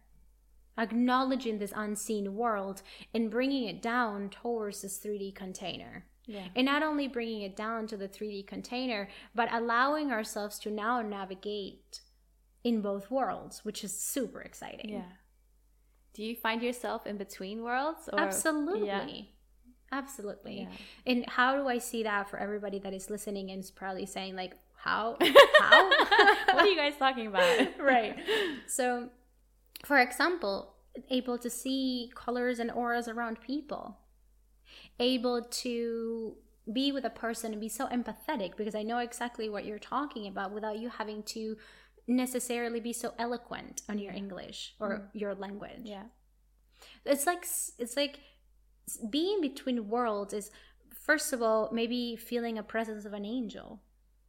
[0.79, 2.83] acknowledging this unseen world
[3.13, 6.07] and bringing it down towards this 3D container.
[6.27, 6.47] Yeah.
[6.57, 11.03] And not only bringing it down to the 3D container, but allowing ourselves to now
[11.03, 12.01] navigate
[12.63, 14.91] in both worlds, which is super exciting.
[14.91, 15.03] Yeah.
[16.15, 18.09] Do you find yourself in between worlds?
[18.13, 18.87] Or, Absolutely.
[18.87, 19.09] Yeah.
[19.93, 20.61] Absolutely.
[20.61, 20.77] Yeah.
[21.07, 24.35] And how do I see that for everybody that is listening and is probably saying,
[24.35, 25.17] like, how?
[25.61, 25.89] How?
[26.53, 27.69] what are you guys talking about?
[27.81, 28.17] right.
[28.67, 29.09] So,
[29.85, 30.75] for example,
[31.11, 33.99] able to see colors and auras around people,
[34.99, 36.37] able to
[36.73, 40.27] be with a person and be so empathetic because I know exactly what you're talking
[40.27, 41.57] about without you having to
[42.07, 45.09] necessarily be so eloquent on your English or mm.
[45.13, 45.83] your language.
[45.85, 46.05] Yeah.
[47.05, 47.47] It's like
[47.79, 48.21] it's like
[49.11, 50.51] being between worlds is
[50.95, 53.83] first of all maybe feeling a presence of an angel.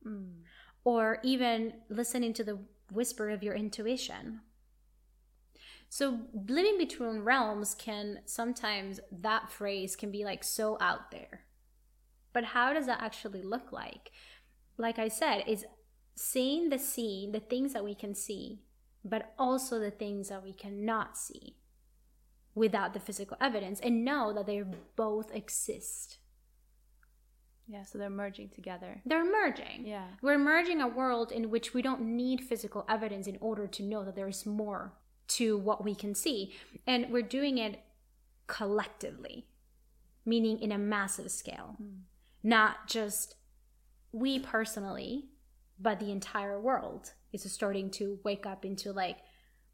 [0.05, 0.41] Mm.
[0.83, 2.59] Or even listening to the
[2.91, 4.41] whisper of your intuition
[5.97, 11.45] so living between realms can sometimes that phrase can be like so out there
[12.33, 14.11] but how does that actually look like
[14.77, 15.63] like i said is
[16.15, 18.59] seeing the scene the things that we can see
[19.05, 21.55] but also the things that we cannot see
[22.53, 24.61] without the physical evidence and know that they
[24.97, 26.17] both exist
[27.67, 27.83] Yeah.
[27.83, 29.01] So they're merging together.
[29.09, 30.07] they're merging Yeah.
[30.21, 34.03] we're merging a world in which we don't need physical evidence in order to know
[34.05, 34.83] that there's more
[35.27, 36.53] to what we can see.
[36.85, 37.81] And we're doing it
[38.47, 39.47] collectively,
[40.25, 42.01] meaning in a massive scale, hmm.
[42.43, 43.35] not just
[44.11, 45.25] we personally,
[45.79, 49.17] but the entire world is starting to wake up into like,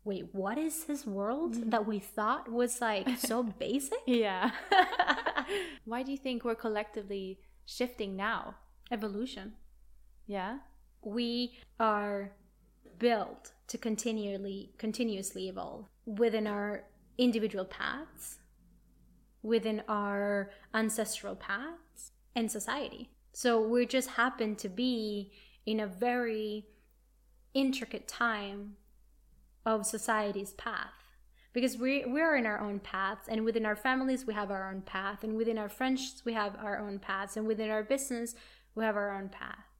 [0.03, 1.69] wait, what is this world hmm.
[1.69, 3.99] that we thought was like so basic?
[4.07, 4.51] Yeah.
[5.85, 8.55] Why do you think we're collectively shifting now?
[8.91, 9.53] Evolution.
[10.27, 10.59] Yeah.
[11.03, 12.31] we are
[12.99, 16.83] built to continually continuously evolve within our
[17.17, 18.39] individual paths
[19.41, 25.31] within our ancestral paths and society so we just happen to be
[25.65, 26.65] in a very
[27.53, 28.73] intricate time
[29.65, 31.15] of society's path
[31.53, 34.69] because we we are in our own paths and within our families we have our
[34.69, 38.35] own path and within our friendships we have our own paths and within our business
[38.75, 39.71] we have our own path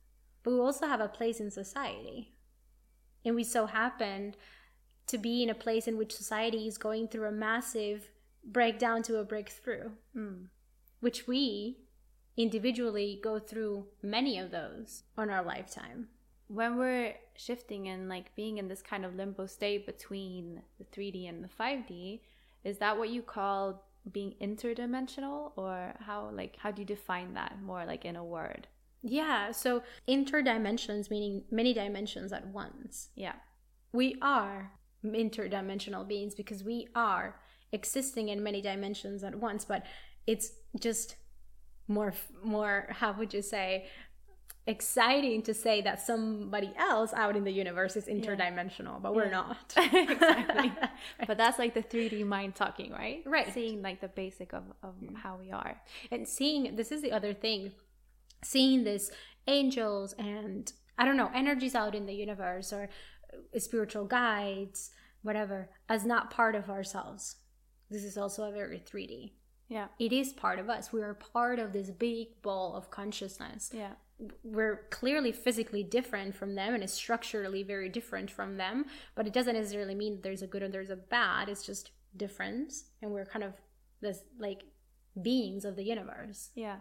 [0.44, 2.34] but we also have a place in society.
[3.24, 4.38] And we so happened
[5.08, 8.10] to be in a place in which society is going through a massive
[8.44, 10.46] breakdown to a breakthrough, hmm.
[11.00, 11.78] which we
[12.38, 16.08] individually go through many of those on our lifetime.
[16.48, 21.30] When we're shifting and like being in this kind of limbo state between the 3D
[21.30, 22.22] and the 5D,
[22.64, 27.62] is that what you call being interdimensional or how like how do you define that
[27.62, 28.68] more like in a word?
[29.04, 33.10] Yeah, so interdimensions meaning many dimensions at once.
[33.16, 33.34] Yeah.
[33.94, 34.72] we are
[35.04, 37.40] interdimensional beings because we are
[37.72, 39.84] existing in many dimensions at once but
[40.28, 41.16] it's just
[41.88, 43.88] more more how would you say
[44.68, 49.32] exciting to say that somebody else out in the universe is interdimensional but we're Yeah.
[49.42, 50.72] not exactly.
[51.28, 53.24] But that's like the 3D mind talking, right?
[53.26, 53.52] Right.
[53.54, 55.82] Seeing like the basic of, of how we are.
[56.12, 57.72] and seeing this is the other thing
[58.44, 59.12] seeing this
[59.48, 62.89] angels and i don't know energies out in the universe or
[63.34, 64.92] uh, spiritual guides
[65.24, 67.38] whatever as not part of ourselves
[67.89, 69.32] this is also a very 3d
[69.68, 69.88] Yeah.
[70.00, 73.94] it is part of us we are part of this big ball of consciousness Yeah.
[74.44, 78.86] we're clearly physically different from them and is structurally very different from them
[79.16, 82.86] but it doesn't necessarily mean there's a good or there's a bad it's just difference
[83.02, 83.54] and we're kind of
[84.02, 84.62] this like
[85.22, 86.78] beings of the universe Yeah.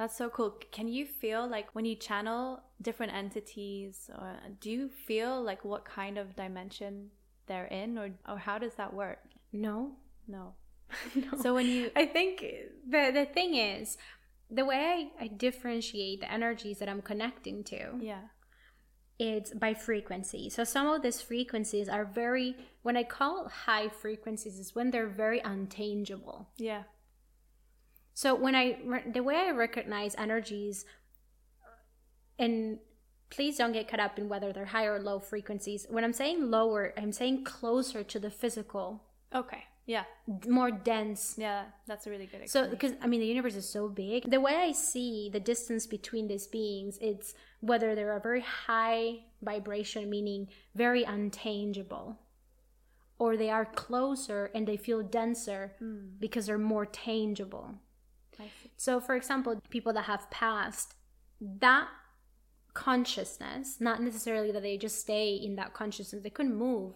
[0.00, 0.56] That's so cool.
[0.72, 5.84] Can you feel like when you channel different entities, or do you feel like what
[5.84, 7.10] kind of dimension
[7.46, 9.18] they're in or or how does that work?
[9.52, 9.92] No.
[10.26, 10.54] No.
[11.14, 11.42] no.
[11.42, 12.40] So when you I think
[12.88, 13.98] the the thing is
[14.50, 18.22] the way I, I differentiate the energies that I'm connecting to yeah.
[19.18, 20.48] it's by frequency.
[20.48, 25.14] So some of these frequencies are very when I call high frequencies is when they're
[25.24, 26.46] very untangible.
[26.56, 26.84] Yeah.
[28.20, 28.76] So when I
[29.14, 30.84] the way I recognize energies
[32.38, 32.78] and
[33.30, 35.86] please don't get caught up in whether they're high or low frequencies.
[35.88, 39.04] When I'm saying lower, I'm saying closer to the physical,
[39.34, 39.64] Okay.
[39.86, 40.04] Yeah.
[40.46, 41.36] more dense.
[41.38, 44.42] Yeah, that's a really good So because I mean the universe is so big, the
[44.46, 50.10] way I see the distance between these beings, it's whether they're a very high vibration,
[50.10, 52.18] meaning very untangible,
[53.18, 56.00] or they are closer and they feel denser hmm.
[56.18, 57.76] because they're more tangible.
[58.80, 60.94] So, for example, people that have passed,
[61.38, 61.88] that
[62.72, 66.94] consciousness, not necessarily that they just stay in that consciousness, they couldn't move,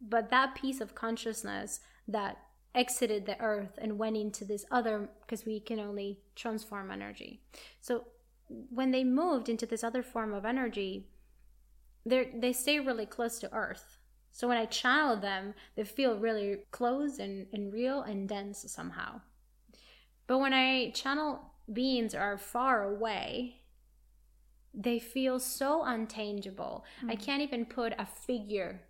[0.00, 2.36] but that piece of consciousness that
[2.72, 7.42] exited the earth and went into this other, because we can only transform energy.
[7.80, 8.04] So,
[8.70, 11.08] when they moved into this other form of energy,
[12.06, 13.98] they they stay really close to earth.
[14.30, 19.22] So when I channel them, they feel really close and, and real and dense somehow.
[20.28, 21.40] But when I channel
[21.72, 23.62] beings are far away,
[24.72, 26.82] they feel so untangible.
[27.08, 27.20] I mm.
[27.20, 28.82] can't even put a figure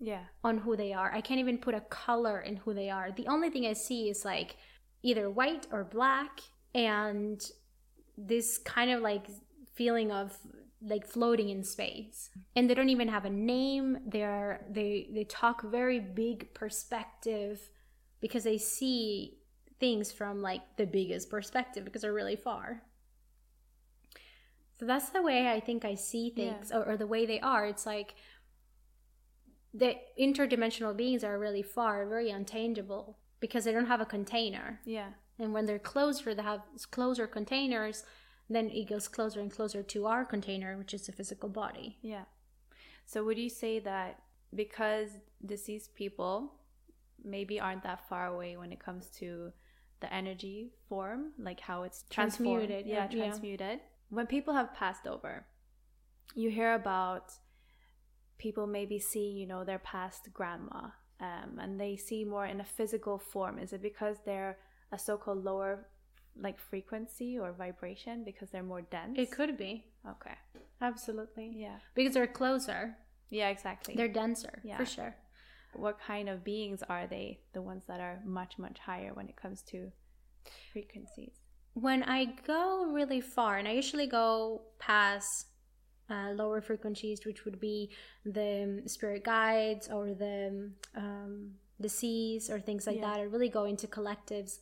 [0.00, 0.24] Yeah.
[0.42, 1.12] on who they are.
[1.12, 3.12] I can't even put a color in who they are.
[3.12, 4.56] The only thing I see is like
[5.02, 6.40] either white or black
[6.74, 7.40] and
[8.16, 9.26] this kind of like
[9.74, 10.36] feeling of
[10.80, 12.30] like floating in space.
[12.56, 13.98] And they don't even have a name.
[14.06, 17.70] They're they they talk very big perspective
[18.20, 19.37] because they see
[19.80, 22.82] things from like the biggest perspective because they're really far.
[24.78, 27.66] So that's the way I think I see things or, or the way they are.
[27.66, 28.14] It's like
[29.74, 34.80] the interdimensional beings are really far, very untangible because they don't have a container.
[34.84, 35.08] Yeah.
[35.38, 38.04] And when they're closer, they have closer containers,
[38.48, 41.98] then it goes closer and closer to our container, which is the physical body.
[42.02, 42.24] Yeah.
[43.04, 44.20] So would you say that
[44.54, 45.10] because
[45.44, 46.54] deceased people
[47.24, 49.52] maybe aren't that far away when it comes to
[50.00, 53.80] the energy form, like how it's Transmuted, Yeah, yeah, transmuted.
[54.10, 55.46] When people have passed over,
[56.34, 57.32] you hear about
[58.38, 60.88] people maybe seeing, you know, their past grandma,
[61.20, 63.58] um, and they see more in a physical form.
[63.58, 64.58] Is it because they're
[64.92, 65.86] a so-called lower
[66.40, 69.18] like frequency or vibration because they're more dense?
[69.18, 69.84] It could be.
[70.08, 70.34] Okay.
[70.80, 71.52] Absolutely.
[71.56, 71.78] Yeah.
[71.94, 72.96] Because they're closer,
[73.30, 73.94] Yeah, exactly.
[73.96, 74.76] they're denser, Yeah.
[74.76, 75.16] for sure.
[75.74, 79.36] What kind of beings are they the ones that are much much higher when it
[79.36, 79.90] comes to
[80.72, 81.32] frequencies
[81.74, 85.46] when I go really far, and I usually go past
[86.10, 87.90] uh, lower frequencies, which would be
[88.24, 93.02] the um, spirit guides or the um, the seas or things like Yeah.
[93.12, 94.58] that, I really go into collectives.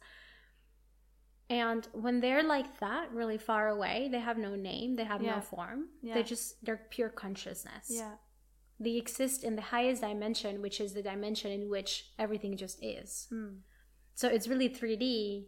[1.48, 5.36] And when they're like that, really far away, they have no name, they have Yeah.
[5.36, 5.88] no form.
[6.02, 6.14] Yeah.
[6.14, 7.86] They're just they're pure consciousness.
[7.88, 8.16] yeah
[8.78, 13.28] They exist in the highest dimension, which is the dimension in which everything just is.
[13.32, 13.58] mm.
[14.14, 15.44] So it's really 3D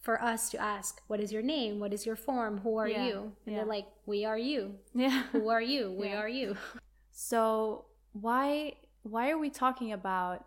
[0.00, 1.78] for us to ask, what is your name?
[1.78, 2.58] What is your form?
[2.58, 3.18] Who are Yeah, you?
[3.46, 3.56] And yeah.
[3.58, 4.74] they're like, we are you.
[4.94, 5.92] yeah Who are you?
[5.92, 6.18] We Yeah.
[6.22, 6.56] are you.
[7.10, 10.44] so why why are we talking about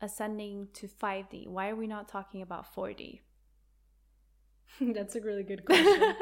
[0.00, 3.20] ascending to 5d why are we not talking about 4d
[4.80, 6.14] That's a really good question.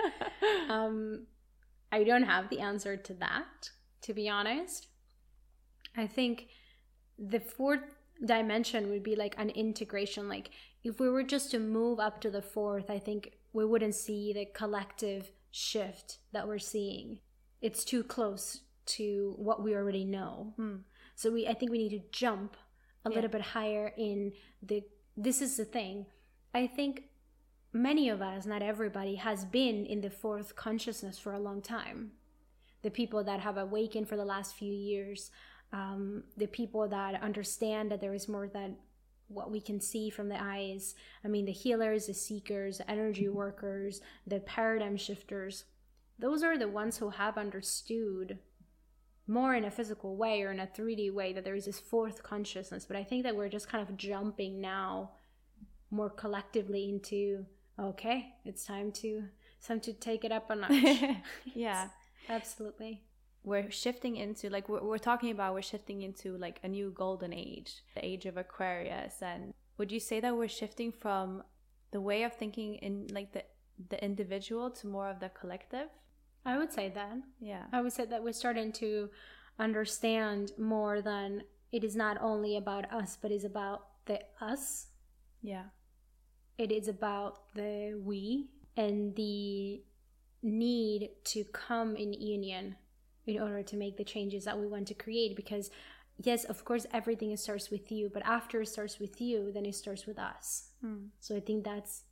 [0.71, 1.27] um,
[1.93, 3.71] I don't have the answer to that,
[4.07, 4.89] to be honest.
[5.97, 6.49] I think
[7.19, 10.29] the fourth dimension would be like an integration.
[10.29, 10.51] Like,
[10.85, 14.33] if we were just to move up to the fourth, I think we wouldn't see
[14.33, 17.19] the collective shift that we're seeing.
[17.61, 20.53] It's too close to what we already know.
[20.57, 20.77] Hmm.
[21.17, 22.57] So we, I think we need to jump
[23.05, 23.15] a Yeah.
[23.17, 24.33] little bit higher in
[24.63, 24.85] the.
[25.17, 26.07] This is the thing.
[26.55, 27.05] I think
[27.73, 32.13] many of us, not everybody, has been in the fourth consciousness for a long time.
[32.87, 35.33] The people that have awakened for the last few years,
[35.73, 38.77] um, the people that understand that there is more than
[39.27, 40.95] what we can see from the eyes.
[41.25, 45.65] I mean, the healers, the seekers, the energy workers, the paradigm shifters.
[46.19, 48.39] Those are the ones who have understood
[49.27, 52.23] more in a physical way or in a 3D way that there is this fourth
[52.23, 52.87] consciousness.
[52.87, 55.11] But I think that we're just kind of jumping now
[55.91, 57.47] more collectively into
[57.79, 59.25] okay, it's time to
[59.59, 61.19] it's time to take it up a notch.
[61.55, 61.89] yeah
[62.29, 63.03] Absolutely.
[63.45, 67.33] we're shifting into like we're, we're talking about we're shifting into like a new golden
[67.33, 71.43] age the age of aquarius and would you say that we're shifting from
[71.93, 73.45] the way of thinking in like the
[73.89, 75.89] the individual to more of the collective
[76.45, 77.17] I would say that.
[77.41, 79.11] yeah I would say that we're starting to
[79.59, 84.87] understand more than it is not only about us, but is about the us.
[85.43, 85.65] Yeah.
[86.59, 89.83] It is about the we and the
[90.47, 92.77] need to come in union
[93.27, 95.71] in order to make the changes that we want to create because
[96.23, 99.75] yes of course everything starts with you but after it starts with you then it
[99.75, 101.09] starts with us Mm.
[101.21, 102.05] so i think that's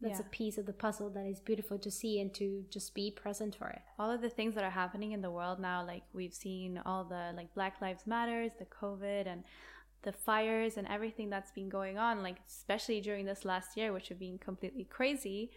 [0.00, 0.26] that's Yeah.
[0.26, 3.54] a piece of the puzzle that is beautiful to see and to just be present
[3.54, 6.34] for it all of the things that are happening in the world now like we've
[6.34, 9.42] seen all the like black lives matters the covid and
[10.02, 14.08] the fires and everything that's been going on like especially during this last year which
[14.08, 15.50] have been completely crazy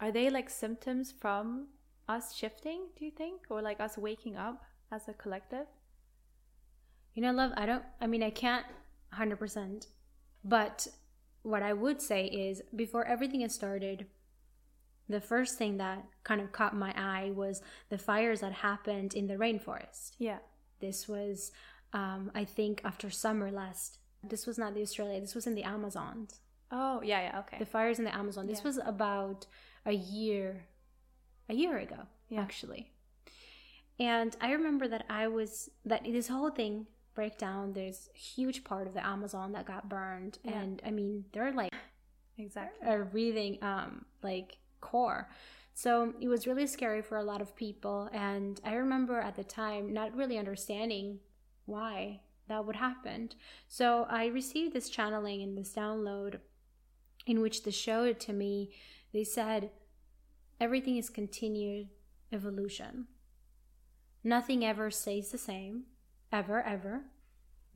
[0.00, 1.68] are they like symptoms from
[2.08, 5.66] us shifting do you think or like us waking up as a collective
[7.14, 8.66] You know, love, I don't, I mean, I can't
[9.12, 9.86] 100%.
[10.42, 10.88] But
[11.42, 14.06] what I would say is before everything had started,
[15.08, 19.26] the first thing that kind of caught my eye was the fires that happened in
[19.28, 20.16] the rainforest.
[20.18, 20.38] yeah
[20.80, 21.52] This was,
[21.92, 23.98] um, I think, after summer last.
[24.32, 26.16] This was not the Australia, this was in the Amazon.
[26.80, 28.46] oh yeah yeah okay The fires in the Amazon.
[28.46, 28.68] This Yeah.
[28.70, 29.46] was about
[29.86, 30.66] a year,
[31.48, 32.40] a year ago, Yeah.
[32.40, 32.90] actually.
[33.98, 37.72] And I remember that I was that this whole thing break down.
[37.74, 40.60] There's a huge part of the Amazon that got burned, Yeah.
[40.60, 41.72] and I mean they're like
[42.36, 45.28] exactly a breathing um like core.
[45.74, 49.44] So it was really scary for a lot of people, and I remember at the
[49.44, 51.20] time not really understanding
[51.66, 53.30] why that would happen.
[53.68, 56.40] So I received this channeling and this download
[57.26, 58.70] in which they showed to me,
[59.14, 59.70] they said,
[60.60, 61.88] everything is continued
[62.32, 63.06] evolution.
[64.24, 65.84] Nothing ever stays the same,
[66.32, 67.02] ever, ever,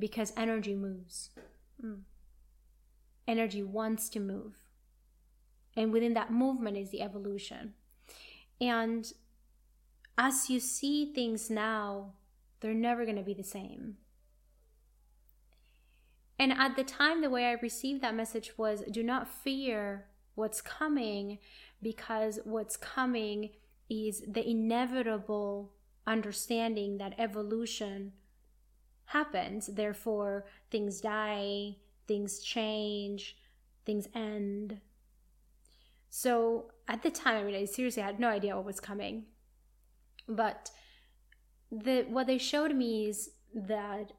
[0.00, 1.30] because energy moves.
[1.82, 2.00] Mm.
[3.28, 4.56] Energy wants to move.
[5.76, 7.74] And within that movement is the evolution.
[8.60, 9.10] And
[10.18, 12.14] as you see things now,
[12.58, 13.98] they're never going to be the same.
[16.36, 20.06] And at the time, the way I received that message was do not fear
[20.38, 21.38] what's coming
[21.82, 23.50] because what's coming
[23.90, 25.72] is the inevitable
[26.06, 28.12] understanding that evolution
[29.06, 29.66] happens.
[29.66, 31.76] Therefore, things die,
[32.06, 33.36] things change,
[33.84, 34.80] things end.
[36.08, 39.24] So at the time, I mean, I seriously had no idea what was coming.
[40.28, 40.70] But
[41.70, 44.12] the what they showed me is that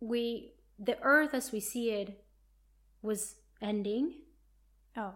[0.00, 2.24] we the earth as we see it
[3.02, 4.14] was ending
[4.96, 5.14] oh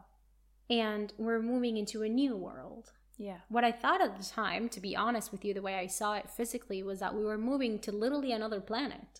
[0.80, 2.92] and we're moving into a new world.
[3.18, 5.86] yeah What I thought at the time, to be honest with you, the way I
[5.86, 9.10] saw it physically was that we were moving to literally another planet.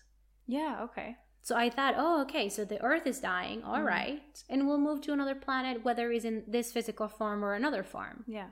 [0.57, 1.09] yeah okay
[1.49, 4.43] So I thought, oh, okay, so the Earth is dying, all right, Mhm.
[4.51, 8.17] and we'll move to another planet, whether it's in this physical form or another form.
[8.39, 8.51] yeah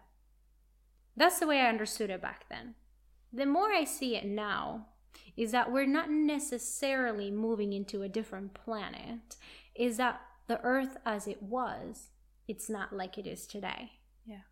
[1.20, 2.76] That's the way I understood it back then.
[3.34, 4.88] The more I see it now,
[5.38, 9.36] is that we're not necessarily moving into a different planet,
[9.76, 12.10] is that the Earth as it was,
[12.52, 13.82] it's not like it is today.
[14.26, 14.45] yeah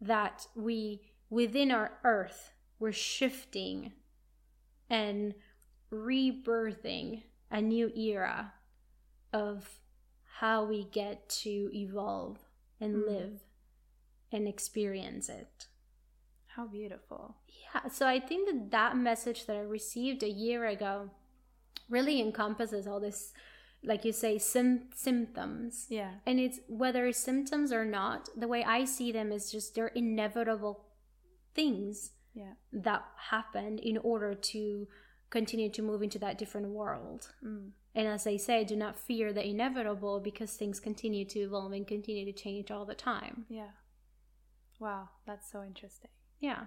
[0.00, 0.76] That we,
[1.30, 2.40] within our Earth,
[2.80, 3.92] we're shifting
[4.90, 5.34] and
[5.90, 8.52] rebirthing a new era
[9.32, 9.78] of
[10.40, 12.38] how we get to evolve
[12.80, 13.06] and Mm.
[13.06, 13.40] live
[14.32, 15.68] and experience it.
[16.56, 21.10] how beautiful Yeah, so I think that that message that I received a year ago
[21.88, 23.32] really encompasses all this,
[23.84, 25.86] like you say, sim- symptoms.
[25.88, 29.74] yeah And it's whether it's symptoms or not, the way I see them is just
[29.74, 30.84] they're inevitable
[31.54, 34.88] things yeah that happened in order to
[35.30, 37.32] continue to move into that different world.
[37.44, 37.70] mm.
[37.94, 41.86] And as I say, do not fear the inevitable because things continue to evolve and
[41.86, 43.44] continue to change all the time.
[43.48, 43.72] yeah
[44.78, 46.10] wow that's so interesting
[46.40, 46.64] Yeah.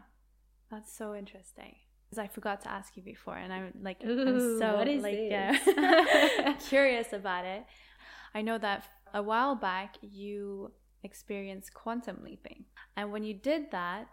[0.71, 1.75] That's so interesting.
[2.05, 6.53] Because I forgot to ask you before, and I'm like, Ooh, I'm so like yeah,
[6.69, 7.65] curious about it.
[8.33, 10.71] I know that a while back you
[11.03, 14.07] experienced quantum leaping, and when you did that,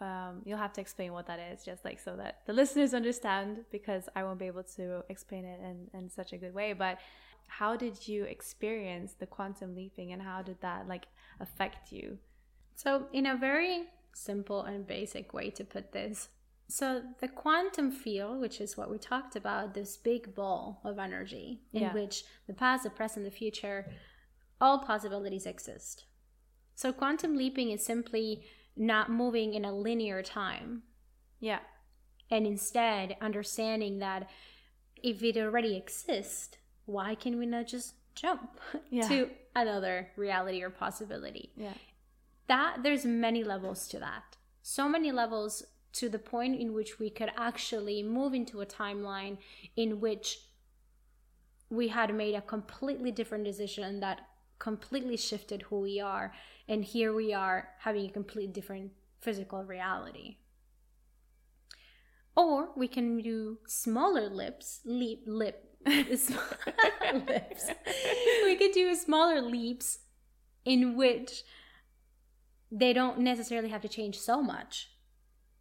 [0.00, 3.64] um, you'll have to explain what that is, just like so that the listeners understand,
[3.72, 6.72] because I won't be able to explain it in in such a good way.
[6.72, 6.98] But
[7.48, 11.06] how did you experience the quantum leaping, and how did that like
[11.40, 12.18] affect you?
[12.74, 16.28] So, in a very simple and basic way to put this,
[16.68, 21.60] so the quantum field, which is what we talked about, this big ball of energy
[21.72, 21.92] in Yeah.
[21.94, 23.90] which the past, the present, the future,
[24.60, 26.06] all possibilities exist.
[26.74, 28.44] So, quantum leaping is simply
[28.76, 30.82] not moving in a linear time
[31.40, 31.60] Yeah,
[32.30, 34.28] and instead understanding that
[35.02, 38.60] if it already exists, why can we not just jump
[38.90, 39.08] Yeah.
[39.08, 41.52] to another reality or possibility?
[41.56, 41.74] yeah,
[42.48, 45.62] that there's many levels to that so many levels
[45.96, 49.38] to the point in which we could actually move into a timeline
[49.76, 50.40] in which
[51.70, 54.20] we had made a completely different decision that
[54.58, 56.34] completely shifted who we are.
[56.68, 60.36] And here we are having a completely different physical reality.
[62.36, 66.30] Or we can do smaller lips leap lip lips.
[68.44, 70.00] We could do smaller leaps
[70.66, 71.44] in which
[72.70, 74.90] they don't necessarily have to change so much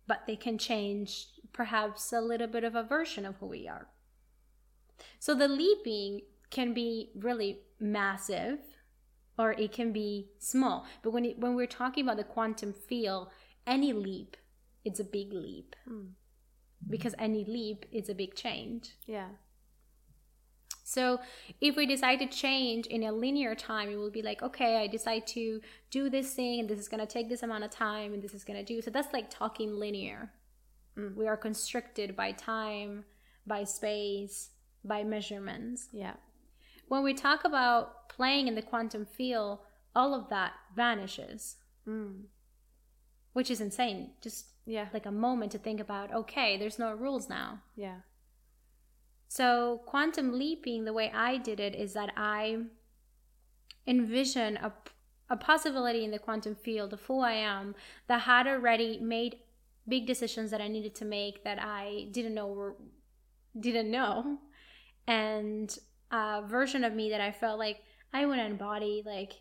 [0.08, 3.88] but they can change perhaps a little bit of a version of who we are
[5.20, 8.60] so the leaping can be really massive
[9.38, 10.86] or it can be small.
[11.04, 13.30] But when it, when we're talking about the quantum field,
[13.68, 14.38] any leap,
[14.86, 15.76] it's a big leap.
[15.90, 16.12] Mm.
[16.90, 18.96] Because any leap is a big change.
[19.06, 19.30] Yeah.
[20.88, 21.20] So
[21.60, 24.86] if we decide to change in a linear time, it will be like, okay, I
[24.86, 25.60] decide to
[25.90, 28.36] do this thing, and this is going to take this amount of time, and this
[28.36, 28.84] is going to do.
[28.84, 30.32] So that's like talking linear.
[30.96, 31.16] Mm.
[31.16, 33.04] We are constricted by time,
[33.48, 34.52] by space,
[34.84, 35.90] by measurements.
[35.92, 36.14] Yeah.
[36.88, 39.60] When we talk about playing in the quantum field,
[39.96, 41.56] all of that vanishes.
[41.88, 42.26] Mm.
[43.34, 44.12] Which is insane.
[44.22, 44.90] Just yeah.
[44.94, 47.62] like a moment to think about, okay, there's no rules now.
[47.76, 48.02] Yeah.
[49.28, 52.60] So, quantum leaping, the way I did it is that I
[53.88, 54.72] envision a,
[55.30, 57.76] a possibility in the quantum field of who I am
[58.08, 59.38] that had already made
[59.88, 62.76] big decisions that I needed to make that I didn't know were
[63.60, 64.40] didn't know.
[65.08, 65.76] And
[66.12, 69.34] a version of me that I felt like I want to embody like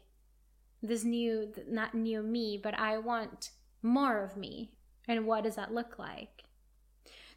[0.82, 3.51] this new not new me but I want
[3.82, 4.72] more of me.
[5.09, 6.45] And what does that look like?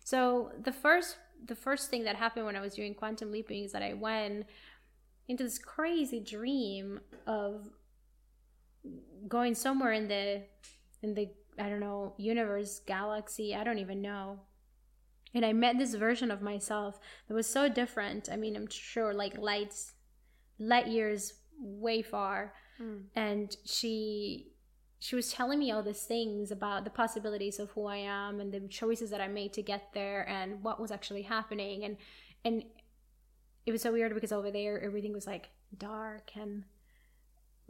[0.04, 3.72] So the first the first thing that happened when I was doing quantum leaping is
[3.72, 4.46] that I went
[5.28, 7.70] into this crazy dream of
[9.28, 10.44] going somewhere in the
[11.02, 11.30] in the
[11.60, 14.40] I don't know universe galaxy I don't even know
[15.34, 18.30] and I met this version of myself that was so different.
[18.32, 19.94] I mean, I'm sure like lights,
[20.60, 22.54] light years way far.
[22.82, 23.04] Mm.
[23.16, 24.54] And she
[25.00, 28.52] she was telling me all these things about the possibilities of who I am and
[28.52, 31.84] the choices that I made to get there and what was actually happening.
[31.84, 31.98] And
[32.44, 32.64] and
[33.66, 36.64] it was so weird because over there everything was like dark and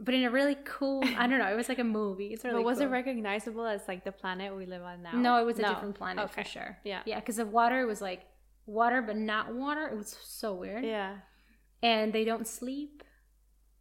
[0.00, 2.28] but in a really cool i don't know it was like a movie.
[2.28, 2.86] It's really but was cool.
[2.86, 5.12] it recognizable as like the planet we live on now?
[5.12, 6.42] No it was a different planet okay.
[6.42, 6.78] for sure.
[6.84, 7.02] Yeah.
[7.04, 8.22] Yeah because the water was like
[8.66, 9.88] water but not water.
[9.88, 10.84] It was so weird.
[10.84, 11.16] Yeah.
[11.82, 13.02] And they don't sleep.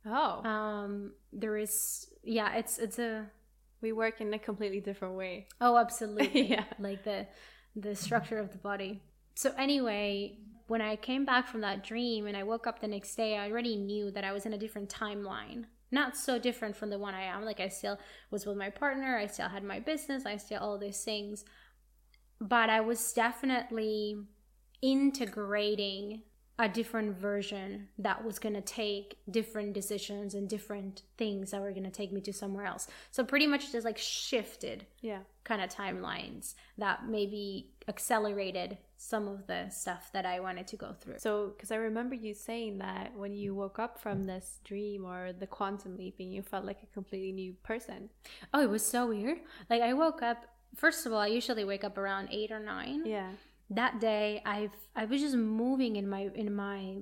[0.05, 0.43] Oh.
[0.43, 3.27] Um there is yeah it's it's a
[3.81, 5.47] we work in a completely different way.
[5.61, 6.41] Oh absolutely.
[6.49, 6.65] Yeah.
[6.79, 7.27] Like the
[7.75, 9.01] the structure of the body.
[9.35, 13.15] So anyway when i came back from that dream and i woke up the next
[13.15, 15.63] day i already knew that i was in a different timeline.
[15.91, 17.45] Not so different from the one I am.
[17.45, 17.97] Like I still
[18.29, 21.45] was with my partner, I still had my business, I still all these things.
[22.39, 24.17] But I was definitely
[24.81, 26.23] integrating
[26.59, 31.71] a different version that was going to take different decisions and different things that were
[31.71, 32.87] going to take me to somewhere else.
[33.11, 39.47] So pretty much just like shifted yeah kind of timelines that maybe accelerated some of
[39.47, 41.19] the stuff that I wanted to go through.
[41.19, 45.31] So, because I remember you saying that when you woke up from this dream or
[45.31, 48.09] the quantum leaping, you felt like a completely new person.
[48.53, 49.39] Oh, it was so weird.
[49.69, 50.45] Like, I woke up,
[50.75, 53.05] first of all, I usually wake up around eight or nine.
[53.05, 53.29] Yeah.
[53.69, 56.97] That day, I've, I was just moving in my, in my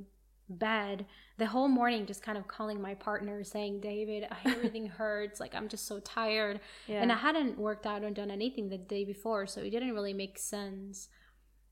[0.48, 1.08] bed
[1.40, 5.68] the whole morning just kind of calling my partner saying david everything hurts like i'm
[5.68, 7.02] just so tired yeah.
[7.02, 10.14] and i hadn't worked out or done anything the day before so it didn't really
[10.14, 11.10] make sense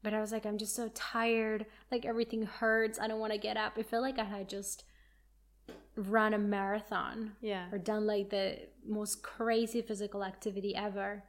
[0.04, 1.66] but I was like, I'm just so tired.
[1.89, 3.00] Like everything hurts.
[3.00, 3.78] I don't want to get up.
[3.78, 4.84] It felt like I had just
[5.96, 7.32] run a marathon.
[7.41, 7.68] Yeah.
[7.72, 11.24] Or done like the most crazy physical activity ever.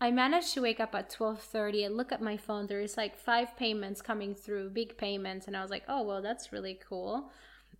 [0.00, 2.66] I managed to wake up at 12:30 and look at my phone.
[2.66, 6.22] There is like five payments coming through, big payments, and I was like, "Oh, well,
[6.22, 7.30] that's really cool."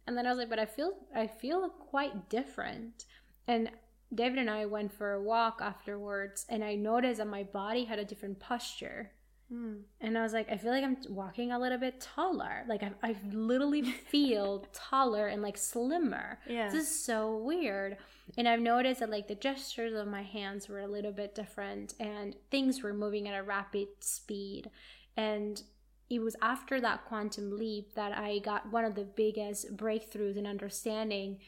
[0.07, 3.07] And then I was like, "But I feel I feel quite different."
[3.47, 3.71] And
[4.15, 7.99] David and I went for a walk afterwards, and I noticed that my body had
[7.99, 9.13] a different posture.
[9.53, 9.81] Mm.
[10.01, 12.65] And I was like, I feel like I'm walking a little bit taller.
[12.69, 16.39] Like I, I literally feel taller and like slimmer.
[16.49, 16.69] Yeah.
[16.69, 17.97] This is so weird.
[18.39, 21.95] And I've noticed that like the gestures of my hands were a little bit different
[21.99, 24.71] and things were moving at a rapid speed.
[25.17, 25.61] And
[26.09, 30.47] it was after that quantum leap that I got one of the biggest breakthroughs in
[30.47, 31.39] understanding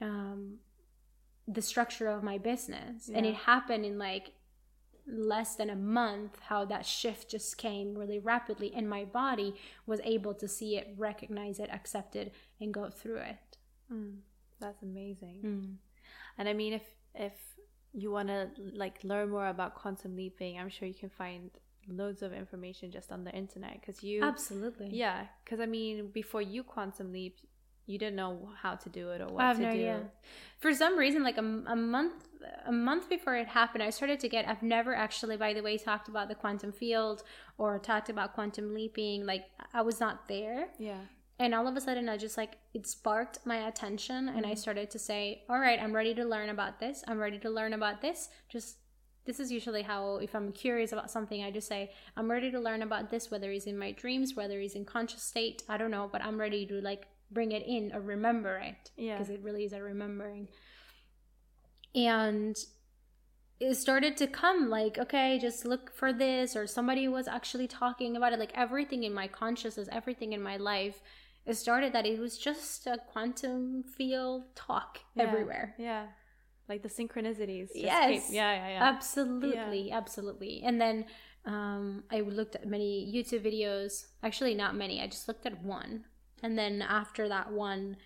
[0.00, 0.56] um,
[1.48, 3.08] the structure of my business.
[3.08, 3.18] Yeah.
[3.18, 4.32] And it happened in like
[5.08, 9.54] less than a month how that shift just came really rapidly and my body
[9.86, 13.56] was able to see it recognize it accept it and go through it
[13.92, 14.16] mm,
[14.60, 15.74] that's amazing mm.
[16.38, 16.82] and i mean if
[17.14, 17.32] if
[17.96, 21.50] you want to like learn more about quantum leaping, I'm sure you can find
[21.88, 24.90] loads of information just on the internet because you Absolutely.
[24.92, 27.36] yeah because I mean before you quantum leap
[27.86, 29.78] you didn't know how to do it or what I have to no do.
[29.78, 30.00] idea.
[30.58, 32.28] For some reason, like a, a month,
[32.66, 34.48] a month before it happened, I started to get.
[34.48, 37.22] I've never actually, by the way, talked about the quantum field
[37.58, 39.24] or talked about quantum leaping.
[39.24, 40.98] Like I was not there, Yeah.
[41.38, 44.56] and all of a sudden, I just like it sparked my attention, and I mm-hmm.
[44.56, 47.04] started to say, "All right, I'm ready to learn about this.
[47.06, 48.78] I'm ready to learn about this." Just
[49.26, 52.60] this is usually how if i'm curious about something i just say i'm ready to
[52.60, 55.90] learn about this whether it's in my dreams whether it's in conscious state i don't
[55.90, 59.14] know but i'm ready to like bring it in or remember it Yeah.
[59.16, 60.48] because it really is a remembering
[61.94, 62.56] and
[63.58, 68.16] it started to come like okay just look for this or somebody was actually talking
[68.16, 71.00] about it like everything in my consciousness everything in my life
[71.46, 75.22] it started that it was just a quantum field talk Yeah.
[75.24, 76.06] everywhere Yeah.
[76.68, 77.68] Like the synchronicities.
[77.76, 78.26] Yes.
[78.26, 78.82] came- Yeah, yeah, yeah.
[78.88, 80.62] Absolutely, absolutely.
[80.64, 81.04] And then
[81.44, 84.06] um, I looked at many YouTube videos.
[84.24, 85.00] Actually, not many.
[85.00, 86.06] I just looked at one.
[86.42, 87.96] And then after that one,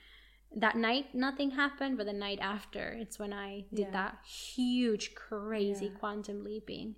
[0.55, 1.97] that night, nothing happened.
[1.97, 3.91] But the night after, it's when I did Yeah.
[3.93, 5.99] that huge, crazy Yeah.
[5.99, 6.97] quantum leaping.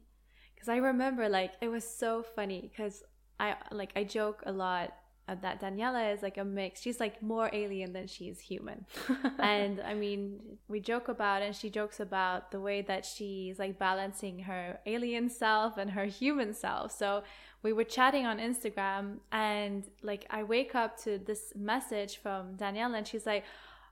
[0.54, 3.02] because I remember like it was so funny because
[3.40, 4.94] I like I joke a lot
[5.26, 6.80] that Daniela is like a mix.
[6.80, 8.86] She's like more alien than she's human,
[9.40, 13.76] and I mean we joke about and she jokes about the way that she's like
[13.78, 16.92] balancing her alien self and her human self.
[16.92, 17.24] So
[17.62, 22.98] we were chatting on Instagram and like I wake up to this message from Daniela
[22.98, 23.44] and she's like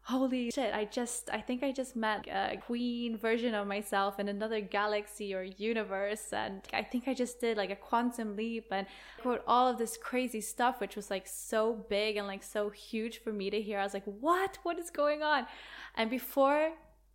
[0.05, 4.31] holy shit i just i think i just met a queen version of myself in
[4.31, 8.87] another galaxy or universe and i think i just did like a quantum leap and
[9.25, 13.23] wrote all of this crazy stuff which was like so big and like so huge
[13.23, 13.79] for me to hear.
[13.79, 14.59] I was like what?
[14.63, 15.47] What is going on?
[15.95, 16.73] And before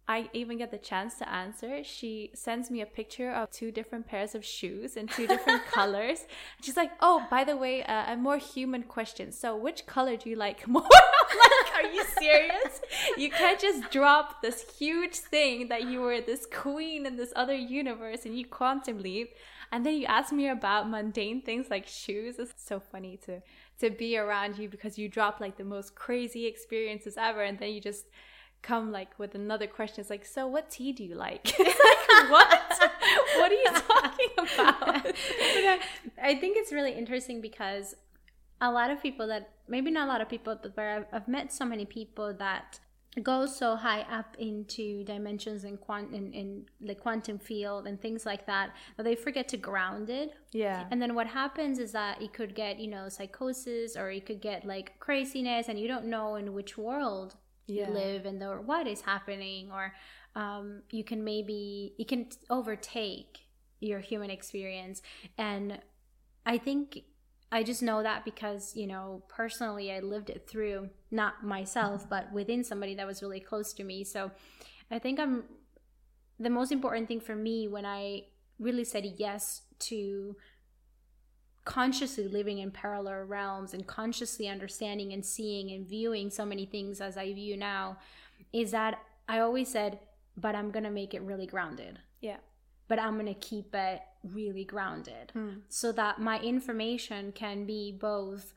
[0.07, 1.83] I even get the chance to answer.
[1.83, 6.25] She sends me a picture of two different pairs of shoes in two different colors.
[6.61, 9.31] She's like, "Oh, by the way, uh, a more human question.
[9.31, 12.81] So, which color do you like more?" Like, "Are you serious?
[13.17, 17.55] You can't just drop this huge thing that you were this queen in this other
[17.55, 19.33] universe and you quantum leap,
[19.71, 22.37] and then you ask me about mundane things like shoes.
[22.37, 23.41] It's so funny to
[23.79, 27.73] to be around you because you drop like the most crazy experiences ever, and then
[27.73, 28.05] you just
[28.65, 30.01] come like with another question.
[30.01, 31.55] It's like, so what tea do you like?
[32.15, 32.91] Like, what?
[33.37, 35.05] what are you talking about?
[35.05, 35.79] I,
[36.21, 37.93] I think it's really interesting because
[38.61, 41.27] a lot of people that maybe not a lot of people, but where I've, I've
[41.27, 42.79] met so many people that
[43.21, 48.25] go so high up into dimensions and quant in, in the quantum field and things
[48.25, 50.33] like that that they forget to ground it.
[50.51, 50.85] Yeah.
[50.91, 54.41] And then what happens is that it could get, you know, psychosis or it could
[54.41, 57.35] get like craziness and you don't know in which world
[57.67, 57.89] Yeah.
[57.89, 59.93] live and or what is happening or
[60.35, 63.39] um, you can maybe it can overtake
[63.79, 65.01] your human experience.
[65.37, 65.79] And
[66.45, 66.99] i think
[67.51, 72.31] i just know that because you know personally i lived it through not myself but
[72.31, 74.03] within somebody that was really close to me.
[74.03, 74.31] So
[74.91, 75.43] i think i'm
[76.39, 78.21] the most important thing for me when i
[78.59, 80.35] really said yes to
[81.65, 87.01] consciously living in parallel realms and consciously understanding and seeing and viewing so many things
[87.01, 87.97] as I view now
[88.53, 89.99] is that I always said,
[90.37, 91.99] but I'm going to make it really grounded.
[92.21, 92.37] Yeah.
[92.87, 95.61] But I'm going to keep it really grounded Mm.
[95.69, 98.53] so that my information can be both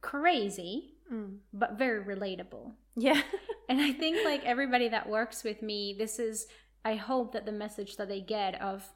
[0.00, 1.38] crazy Mm.
[1.52, 2.72] but very relatable.
[2.96, 3.20] Yeah.
[3.66, 6.46] And I think like everybody that works with me, this is
[6.84, 8.90] I hope that the message that they get of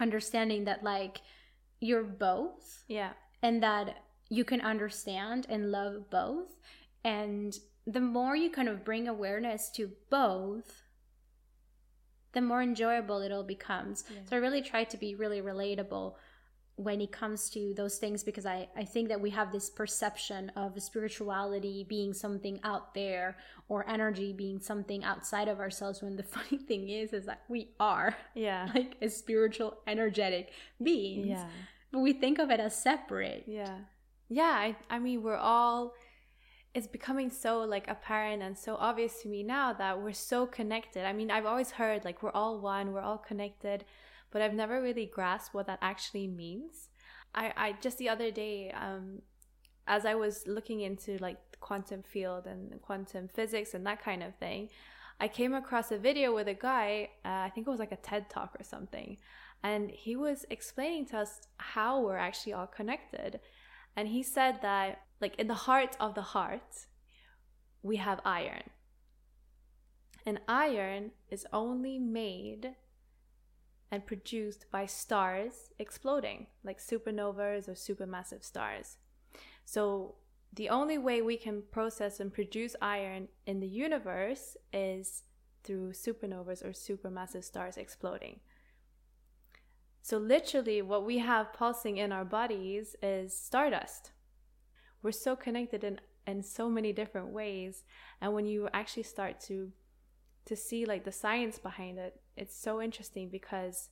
[0.00, 1.20] understanding that like
[1.84, 3.12] you're both yeah.
[3.42, 3.96] and that
[4.30, 6.56] you can understand and love both.
[7.04, 7.56] And
[7.86, 10.82] the more you kind of bring awareness to both,
[12.32, 14.04] the more enjoyable it all becomes.
[14.28, 16.14] So I really try to be really relatable
[16.76, 20.50] when it comes to those things because I, I think that we have this perception
[20.56, 23.36] of spirituality being something out there
[23.68, 27.68] or energy being something outside of ourselves when the funny thing is is that we
[27.78, 28.68] are Yeah.
[28.74, 30.50] like a spiritual energetic
[30.82, 31.48] beings Yeah.
[31.94, 33.78] But we think of it as separate Yeah.
[34.28, 34.42] Yeah.
[34.66, 35.94] I, I mean, we're all,
[36.74, 41.06] it's becoming so like apparent and so obvious to me now that we're so connected.
[41.06, 43.84] I mean, I've always heard like we're all one, we're all connected,
[44.32, 46.88] but I've never really grasped what that actually means.
[47.32, 49.22] I, I just the other day, um,
[49.86, 54.24] as I was looking into like the quantum field and quantum physics and that kind
[54.24, 54.68] of thing,
[55.20, 57.96] I came across a video with a guy, uh, I think it was like a
[57.96, 59.18] TED talk or something,
[59.64, 63.40] and he was explaining to us how we're actually all connected.
[63.96, 66.86] And he said that, like, in the heart of the heart,
[67.82, 68.64] we have iron.
[70.26, 72.74] And iron is only made
[73.90, 78.98] and produced by stars exploding, like supernovas or supermassive stars.
[79.64, 80.16] So
[80.52, 85.22] the only way we can process and produce iron in the universe is
[85.62, 88.40] through supernovas or supermassive stars exploding.
[90.04, 94.10] So, literally, what we have pulsing in our bodies is stardust.
[95.02, 97.84] We're so connected in, in so many different ways.
[98.20, 99.72] And when you actually start to
[100.44, 103.88] to see like the science behind it, it's so interesting because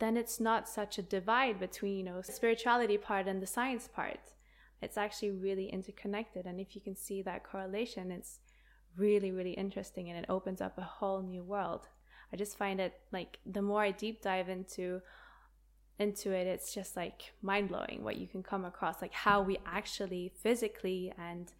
[0.00, 4.32] then it's not such a divide between, you know, spirituality part and the science part.
[4.82, 6.46] It's actually really interconnected.
[6.46, 8.40] And if you can see that correlation, it's
[8.96, 11.86] really, really interesting and it opens up a whole new world.
[12.32, 15.00] I just find it like the more I deep dive into
[15.98, 19.58] into it, it's just like mind blowing what you can come across, like how we
[19.64, 21.52] actually physically and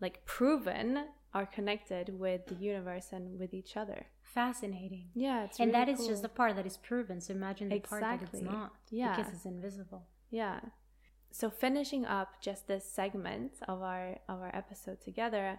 [0.00, 4.06] like proven are connected with the universe and with each other.
[4.22, 5.08] Fascinating.
[5.14, 6.08] Yeah, it's and really that is cool.
[6.08, 7.20] just the part that is proven.
[7.20, 8.72] So imagine the part that it's not.
[8.90, 9.16] Yeah.
[9.16, 10.06] Because it's invisible.
[10.30, 10.60] Yeah.
[11.30, 15.58] So finishing up just this segment of our of our episode together.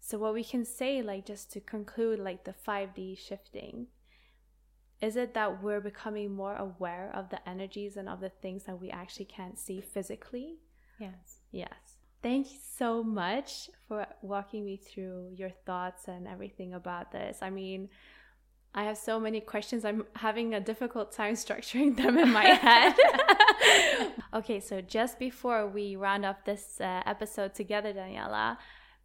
[0.00, 3.88] So what we can say like just to conclude like the 5D shifting
[5.00, 8.80] is it that we're becoming more aware of the energies and of the things that
[8.80, 10.56] we actually can't see physically?
[10.98, 11.40] Yes.
[11.52, 11.98] Yes.
[12.20, 17.38] Thank you so much for walking me through your thoughts and everything about this.
[17.42, 17.90] I mean,
[18.74, 19.84] I have so many questions.
[19.84, 22.96] I'm having a difficult time structuring them in my head.
[24.34, 28.56] okay, so just before we round up this uh, episode together, Daniela,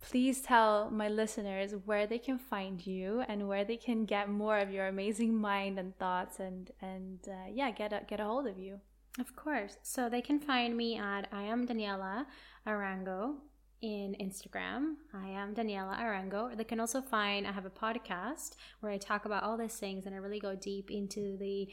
[0.04, 4.60] please tell my listeners where they can find you and where they can get more
[4.60, 8.47] of your amazing mind and thoughts and and uh, yeah, get a, get a hold
[8.47, 8.80] of you.
[9.20, 9.78] Of course.
[9.82, 12.26] So they can find me at I am Daniela
[12.68, 13.36] Arango
[13.82, 14.95] in Instagram.
[15.14, 16.56] I am Daniela Arango.
[16.56, 20.06] They can also find I have a podcast where I talk about all these things
[20.06, 21.70] and I really go deep into the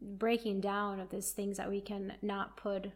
[0.00, 2.90] breaking down of these things that we can not put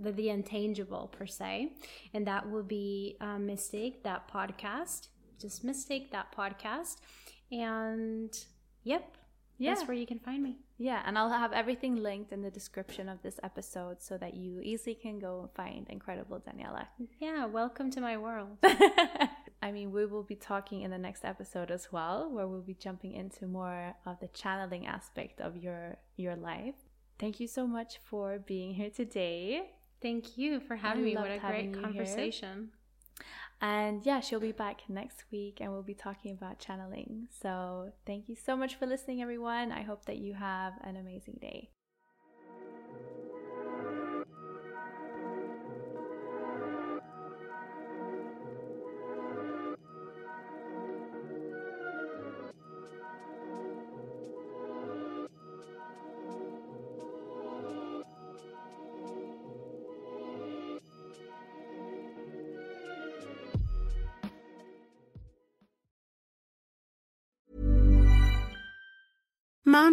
[0.00, 1.72] the, the intangible per se.
[2.14, 5.08] And that will be uh, Mistake That Podcast.
[5.40, 6.96] Just Mistake That Podcast.
[7.52, 8.36] And
[8.84, 9.16] yep,
[9.58, 9.74] Yeah.
[9.74, 10.56] that's where you can find me.
[10.78, 14.60] Yeah, and I'll have everything linked in the description of this episode so that you
[14.60, 16.86] easily can go find incredible Daniela.
[17.18, 18.58] Yeah, welcome to my world.
[19.62, 22.74] I mean, we will be talking in the next episode as well, where we'll be
[22.74, 26.74] jumping into more of the channeling aspect of your your life.
[27.18, 29.70] Thank you so much for being here today.
[30.02, 31.16] Thank you for having me.
[31.16, 31.82] What a great here.
[31.82, 32.70] conversation.
[33.60, 37.28] And yeah, she'll be back next week and we'll be talking about channeling.
[37.40, 39.72] So thank you so much for listening, everyone.
[39.72, 41.70] I hope that you have an amazing day.